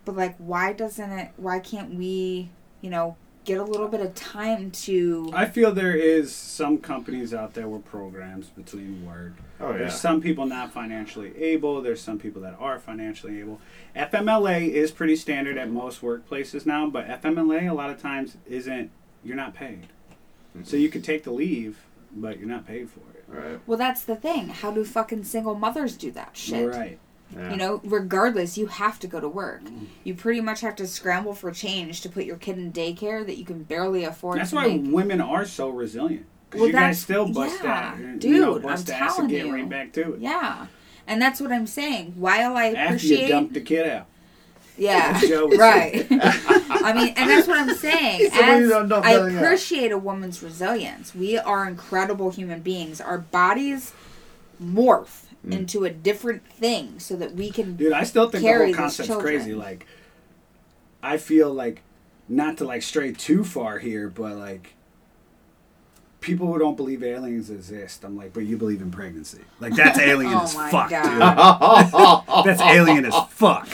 [0.05, 2.51] but like, why doesn't it, why can't we,
[2.81, 7.33] you know, get a little bit of time to, I feel there is some companies
[7.33, 9.33] out there with programs between work.
[9.61, 9.79] oh yeah.
[9.79, 11.81] There's some people not financially able.
[11.83, 13.61] There's some people that are financially able.
[13.97, 18.91] FMLA is pretty standard at most workplaces now, but FMLA a lot of times isn't.
[19.23, 19.89] You're not paid,
[20.65, 21.79] so you could take the leave,
[22.11, 23.07] but you're not paid for it.
[23.29, 23.61] Right.
[23.67, 24.49] well, that's the thing.
[24.49, 26.69] How do fucking single mothers do that shit?
[26.75, 26.99] Right.
[27.35, 27.51] Yeah.
[27.51, 29.63] You know, regardless, you have to go to work.
[30.05, 33.39] You pretty much have to scramble for change to put your kid in daycare that
[33.39, 34.93] you can barely afford That's why make.
[34.93, 36.27] women are so resilient.
[36.51, 39.29] Because Well, you guys still bust yeah, that, dude, you know, bust I'm ass and
[39.29, 39.55] telling get you.
[39.55, 40.21] right back to it.
[40.21, 40.67] Yeah.
[41.07, 42.15] And that's what I'm saying.
[42.17, 44.07] While I After appreciate you dump the kid out.
[44.77, 45.21] Yeah.
[45.57, 46.07] Right.
[46.11, 48.31] I mean, and that's what I'm saying.
[48.33, 49.31] As I out.
[49.31, 51.15] appreciate a woman's resilience.
[51.15, 53.01] We are incredible human beings.
[53.01, 53.93] Our bodies
[54.63, 55.53] morph Mm.
[55.53, 59.15] into a different thing so that we can Dude, I still think the whole concept's
[59.17, 59.55] crazy.
[59.55, 59.87] Like,
[61.03, 61.81] I feel like,
[62.29, 64.75] not to like stray too far here, but like,
[66.21, 69.41] people who don't believe aliens exist, I'm like, but you believe in pregnancy.
[69.61, 72.25] Like, that's alien Oh as fuck, God.
[72.25, 72.45] dude.
[72.45, 73.69] That's alien as fuck.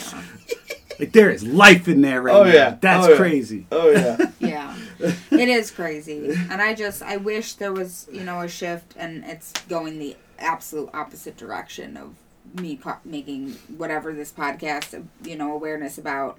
[1.01, 2.53] Like, there is life in there right Oh, now.
[2.53, 2.77] yeah.
[2.81, 3.17] That's Oh, yeah.
[3.17, 3.67] crazy.
[3.73, 4.17] Oh yeah.
[4.39, 4.75] Yeah.
[5.01, 6.31] it is crazy.
[6.51, 10.17] And I just I wish there was, you know, a shift and it's going the
[10.39, 12.14] absolute opposite direction of
[12.61, 16.39] me co- making whatever this podcast, you know, awareness about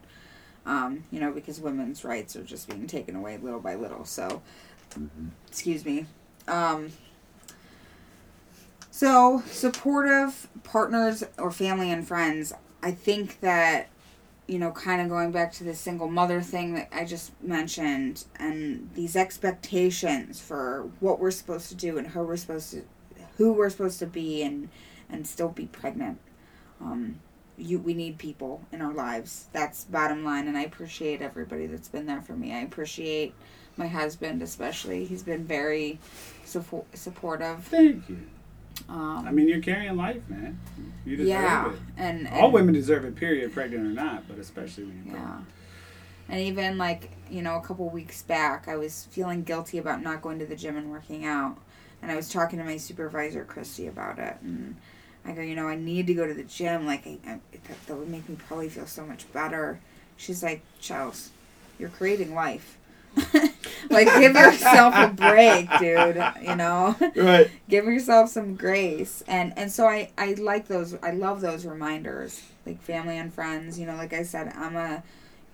[0.66, 4.04] um, you know, because women's rights are just being taken away little by little.
[4.04, 4.42] So,
[5.48, 6.06] excuse me.
[6.48, 6.92] Um
[8.90, 13.90] so, supportive partners or family and friends, I think that
[14.48, 18.24] you know, kind of going back to the single mother thing that I just mentioned,
[18.40, 22.84] and these expectations for what we're supposed to do and how we're supposed to,
[23.38, 24.70] who we're supposed to be, and
[25.10, 26.20] and still be pregnant.
[26.82, 27.20] Um,
[27.58, 29.46] you, we need people in our lives.
[29.54, 32.54] That's bottom line, and I appreciate everybody that's been there for me.
[32.54, 33.34] I appreciate
[33.78, 35.06] my husband especially.
[35.06, 36.00] He's been very
[36.46, 37.64] support, supportive.
[37.64, 38.20] Thank you.
[38.90, 40.60] Um, I mean, you're carrying life, man.
[41.06, 41.80] You deserve yeah, it.
[41.98, 45.22] and, and All women deserve it, period, pregnant or not, but especially when you're Yeah.
[45.22, 45.48] pregnant.
[46.30, 50.22] And even like, you know, a couple weeks back, I was feeling guilty about not
[50.22, 51.58] going to the gym and working out.
[52.02, 54.38] And I was talking to my supervisor, Christy, about it.
[54.42, 54.76] And
[55.26, 56.86] I go, you know, I need to go to the gym.
[56.86, 59.80] Like, I, I, that, that would make me probably feel so much better.
[60.16, 61.32] She's like, Charles,
[61.80, 62.78] you're creating life.
[63.90, 66.24] like, give yourself a break, dude.
[66.42, 66.96] You know?
[67.16, 67.50] Right.
[67.70, 72.42] give yourself some grace and and so i i like those i love those reminders
[72.66, 75.04] like family and friends you know like i said emma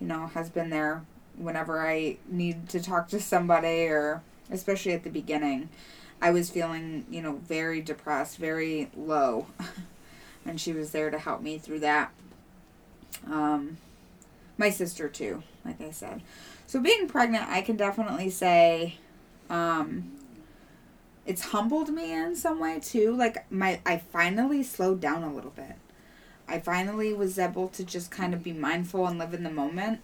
[0.00, 1.02] you know has been there
[1.36, 5.68] whenever i need to talk to somebody or especially at the beginning
[6.24, 9.46] i was feeling you know very depressed very low
[10.46, 12.12] and she was there to help me through that
[13.30, 13.76] um
[14.58, 16.20] my sister too like i said
[16.66, 18.96] so being pregnant i can definitely say
[19.50, 20.10] um
[21.26, 23.16] it's humbled me in some way too.
[23.16, 25.76] Like my I finally slowed down a little bit.
[26.46, 30.00] I finally was able to just kind of be mindful and live in the moment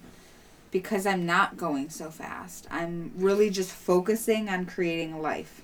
[0.70, 2.66] because I'm not going so fast.
[2.70, 5.62] I'm really just focusing on creating a life.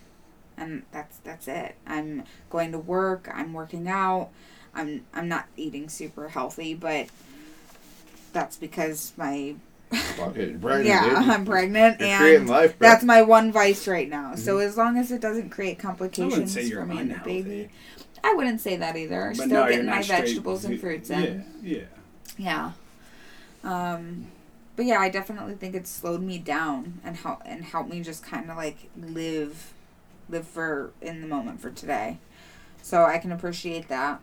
[0.57, 1.77] And that's that's it.
[1.87, 4.31] I'm going to work, I'm working out.
[4.75, 7.09] I'm I'm not eating super healthy, but
[8.33, 9.57] that's because my
[10.17, 11.31] pregnant, yeah, dude.
[11.31, 14.35] I'm pregnant You're and creating life, that's my one vice right now.
[14.35, 17.71] So as long as it doesn't create complications for me and the baby,
[18.25, 19.33] I wouldn't say that either.
[19.37, 21.45] But Still no, getting my straight vegetables and fruits yeah, in.
[21.63, 21.83] Yeah.
[22.37, 22.73] Yeah.
[23.63, 24.27] Um,
[24.75, 28.23] but yeah, I definitely think it slowed me down and help and helped me just
[28.23, 29.73] kind of like live,
[30.29, 32.19] live for in the moment for today.
[32.83, 34.21] So I can appreciate that.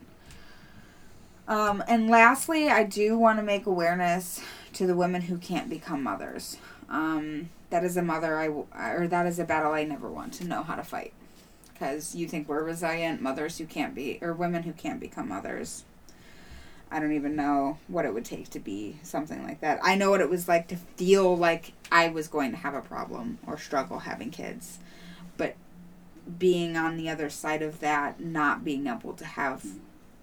[1.47, 4.41] Um, and lastly, I do want to make awareness
[4.73, 6.57] to the women who can't become mothers.
[6.89, 8.47] Um, that is a mother I
[8.93, 11.13] or that is a battle I never want to know how to fight.
[11.73, 15.83] Because you think we're resilient mothers who can't be or women who can't become mothers.
[16.89, 19.79] I don't even know what it would take to be something like that.
[19.83, 22.81] I know what it was like to feel like I was going to have a
[22.81, 24.77] problem or struggle having kids.
[26.39, 29.65] Being on the other side of that, not being able to have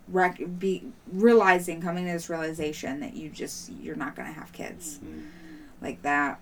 [0.09, 4.53] rec- be realizing coming to this realization that you just you're not going to have
[4.53, 4.98] kids.
[4.98, 5.20] Mm-hmm.
[5.82, 6.40] Like that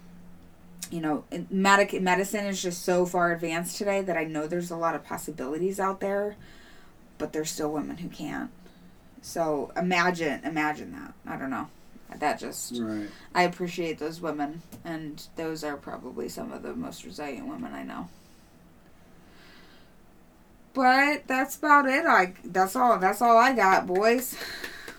[0.90, 4.76] you know medic medicine is just so far advanced today that i know there's a
[4.76, 6.36] lot of possibilities out there
[7.18, 8.50] but there's still women who can't.
[9.20, 11.12] So imagine imagine that.
[11.26, 11.68] I don't know.
[12.20, 13.08] That just Right.
[13.34, 17.82] i appreciate those women and those are probably some of the most resilient women i
[17.82, 18.08] know
[20.78, 24.36] but that's about it i that's all that's all i got boys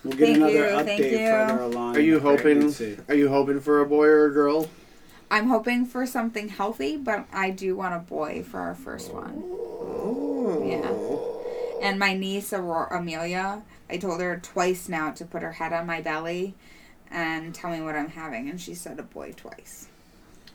[0.03, 1.27] We'll get Thank another you, update thank you.
[1.27, 1.97] further along.
[1.97, 2.41] Are you hoping?
[2.41, 2.97] pregnancy.
[3.09, 4.69] Are you hoping for a boy or a girl?
[5.31, 9.41] i'm hoping for something healthy but i do want a boy for our first one
[10.51, 11.79] Oh.
[11.81, 15.85] And my niece Aurora, Amelia, I told her twice now to put her head on
[15.87, 16.55] my belly
[17.11, 19.87] and tell me what I'm having, and she said a boy twice.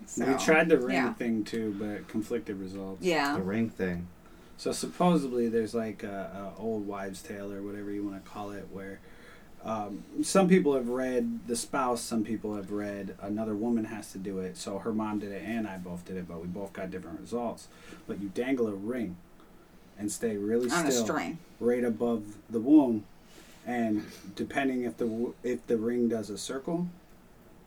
[0.06, 1.14] So, we tried the ring yeah.
[1.14, 3.02] thing too, but conflicted results.
[3.02, 3.36] Yeah.
[3.36, 4.08] The ring thing.
[4.56, 8.50] So supposedly there's like a, a old wives' tale or whatever you want to call
[8.52, 9.00] it, where
[9.64, 14.18] um, some people have read the spouse, some people have read another woman has to
[14.18, 14.56] do it.
[14.56, 17.20] So her mom did it and I both did it, but we both got different
[17.20, 17.68] results.
[18.06, 19.16] But you dangle a ring
[19.98, 21.38] and stay really On a still, string.
[21.60, 23.04] right above the womb,
[23.66, 26.88] and depending if the if the ring does a circle,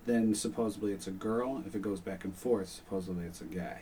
[0.06, 1.64] then supposedly it's a girl.
[1.66, 3.82] If it goes back and forth, supposedly it's a guy.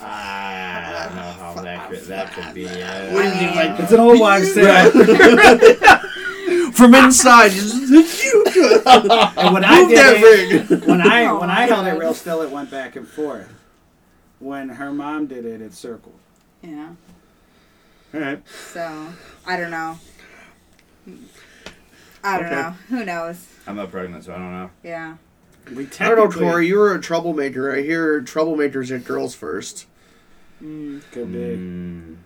[0.00, 2.66] I don't know how accurate that could be.
[2.66, 3.80] Uh, What is it like?
[3.80, 4.90] It's an old wives' tale.
[6.72, 7.62] From inside, you
[8.86, 10.80] And when I move did it, that ring.
[10.88, 11.98] when I Oh when my I held it God.
[12.00, 13.48] real still, it went back and forth.
[14.38, 16.18] When her mom did it, it circled.
[16.62, 16.90] Yeah.
[18.14, 18.40] all right.
[18.72, 19.08] So,
[19.46, 19.98] I don't know.
[22.22, 22.54] I don't Okay.
[22.54, 22.70] know.
[22.90, 23.46] Who knows?
[23.66, 24.70] I'm not pregnant, so I don't know.
[24.84, 25.16] Yeah.
[25.74, 26.66] We I don't know, technically- Tori.
[26.68, 27.74] You were a troublemaker.
[27.74, 29.86] I hear troublemakers at girls first.
[30.62, 31.38] Mm, Could be.
[31.38, 32.16] Mm.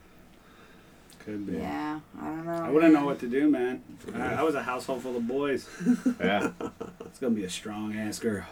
[1.25, 1.53] Could be.
[1.59, 2.01] yeah.
[2.21, 2.53] I don't know.
[2.53, 3.83] I wouldn't know what to do, man.
[4.15, 5.69] I, I was a household full of boys.
[6.21, 6.51] Yeah.
[7.07, 8.45] It's gonna be a strong ass girl.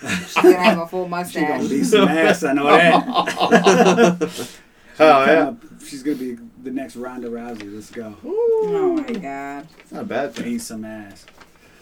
[0.00, 1.68] She's gonna have a full mustache.
[1.68, 2.38] She's gonna mustache.
[2.38, 2.42] be some ass.
[2.44, 4.48] I know that.
[5.00, 5.54] Oh yeah.
[5.86, 7.72] She's gonna be the next Ronda Rousey.
[7.72, 8.16] Let's go.
[8.24, 9.68] Oh my god.
[9.78, 10.44] It's not a bad thing.
[10.44, 11.24] Be some ass.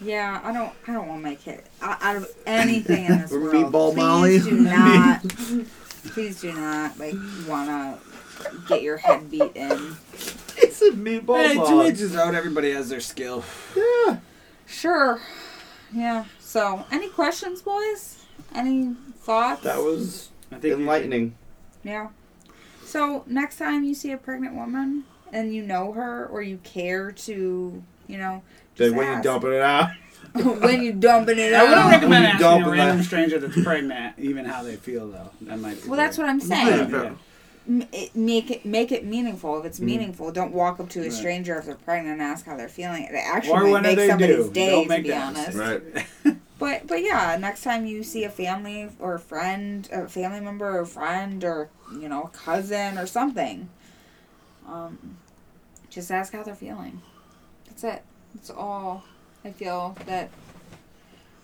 [0.01, 0.71] Yeah, I don't.
[0.87, 3.71] I don't want my kid out out of anything in this Or world.
[3.73, 4.39] Meatball please Molly.
[4.39, 5.23] do not.
[6.13, 7.15] please do not like
[7.47, 7.97] wanna
[8.67, 9.95] get your head beat in.
[10.57, 11.81] It's a meatball Hey, two ball.
[11.81, 12.35] inches out.
[12.35, 13.43] Everybody has their skill.
[13.75, 14.17] Yeah.
[14.67, 15.19] Sure.
[15.93, 16.25] Yeah.
[16.39, 18.23] So, any questions, boys?
[18.53, 19.63] Any thoughts?
[19.63, 21.35] That was I think enlightening.
[21.83, 22.09] Yeah.
[22.85, 27.11] So next time you see a pregnant woman and you know her or you care
[27.11, 28.43] to, you know, Then
[28.77, 29.23] just when you ask.
[29.23, 29.89] dumping it out,
[30.61, 31.91] when you dumping it I wouldn't out.
[31.91, 34.75] recommend When you asking dump a it random back- stranger that's pregnant even how they
[34.75, 35.29] feel though.
[35.41, 36.89] That might be Well, that's what I'm saying.
[36.91, 37.03] Yeah.
[37.03, 37.11] Yeah.
[37.69, 39.59] M- it- make it make it meaningful.
[39.59, 41.11] If it's meaningful, don't walk up to a Right.
[41.11, 43.03] stranger if they're pregnant and ask how they're feeling.
[43.03, 44.51] It actually Or might when make they somebody's do.
[44.53, 45.57] day, Don't to make be that honest.
[45.57, 46.05] mistake.
[46.23, 46.37] right?
[46.59, 50.79] But but yeah, next time you see a family or a friend, a family member
[50.79, 53.69] or friend or you know a cousin or something,
[54.67, 54.97] um,
[55.91, 57.01] just ask how they're feeling.
[57.67, 58.03] That's it.
[58.33, 59.03] That's all
[59.43, 60.29] I feel that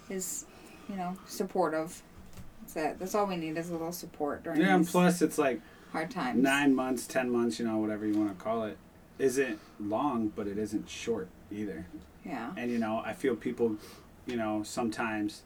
[0.09, 0.45] is,
[0.89, 2.01] you know, supportive.
[2.61, 2.99] That's it.
[2.99, 5.61] That's all we need is a little support during Yeah, and plus it's like
[5.91, 6.41] hard times.
[6.41, 8.77] nine months, ten months, you know, whatever you want to call it,
[9.19, 11.85] isn't long, but it isn't short either.
[12.25, 12.51] Yeah.
[12.57, 13.77] And you know, I feel people,
[14.25, 15.43] you know, sometimes.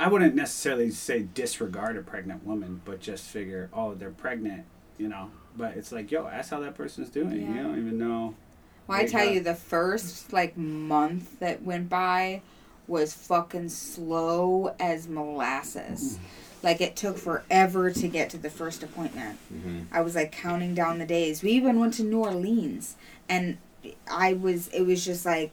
[0.00, 4.64] I wouldn't necessarily say disregard a pregnant woman, but just figure, oh, they're pregnant,
[4.98, 5.30] you know.
[5.56, 7.40] But it's like, yo, ask how that person's doing.
[7.42, 7.48] Yeah.
[7.56, 8.34] You don't even know.
[8.86, 12.42] Well, I tell you, the first like month that went by
[12.86, 16.18] was fucking slow as molasses.
[16.62, 19.38] Like it took forever to get to the first appointment.
[19.52, 19.86] Mhm.
[19.90, 21.42] I was like counting down the days.
[21.42, 22.96] We even went to New Orleans,
[23.28, 23.58] and
[24.10, 24.68] I was.
[24.68, 25.50] It was just like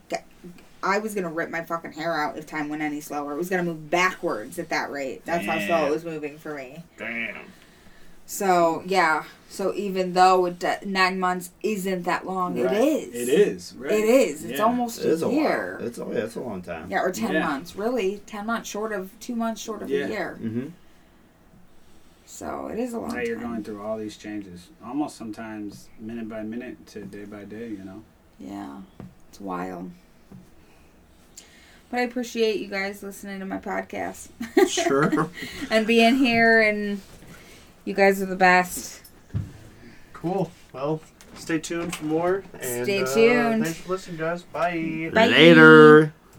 [0.84, 3.34] I was gonna rip my fucking hair out if time went any slower.
[3.34, 5.26] It was gonna move backwards at that rate.
[5.26, 6.84] That's how slow it was moving for me.
[6.98, 7.38] Damn.
[8.26, 9.24] So yeah.
[9.52, 12.72] So even though it, uh, nine months isn't that long, Right.
[12.76, 13.28] it is.
[13.28, 13.74] It is.
[13.76, 13.92] Right.
[13.92, 14.46] It is.
[14.46, 14.64] It's Yeah.
[14.66, 15.78] almost It is a a year.
[15.80, 15.88] while.
[15.88, 16.90] It's oh yeah, it's a long time.
[16.92, 17.48] yeah, or ten Yeah.
[17.48, 17.76] months.
[17.76, 20.06] Really, ten months short of two months short of Yeah.
[20.06, 20.38] a year.
[20.42, 20.68] Mm-hmm.
[22.26, 23.50] So it is a long Now you're time.
[23.52, 27.70] going through all these changes, almost sometimes minute by minute to day by day.
[27.70, 28.04] You know.
[28.40, 28.82] Yeah,
[29.30, 29.90] it's wild.
[31.90, 34.28] But I appreciate you guys listening to my podcast
[34.70, 35.32] Sure.
[35.72, 37.02] and being here, and
[37.84, 39.02] you guys are the best.
[40.22, 40.52] Cool.
[40.74, 41.02] Well,
[41.36, 42.44] stay tuned for more.
[42.60, 43.64] And, Stay uh, tuned.
[43.64, 44.44] thanks for listening, guys.
[44.44, 45.10] Bye.
[45.14, 45.28] Bye.
[45.28, 46.14] Later.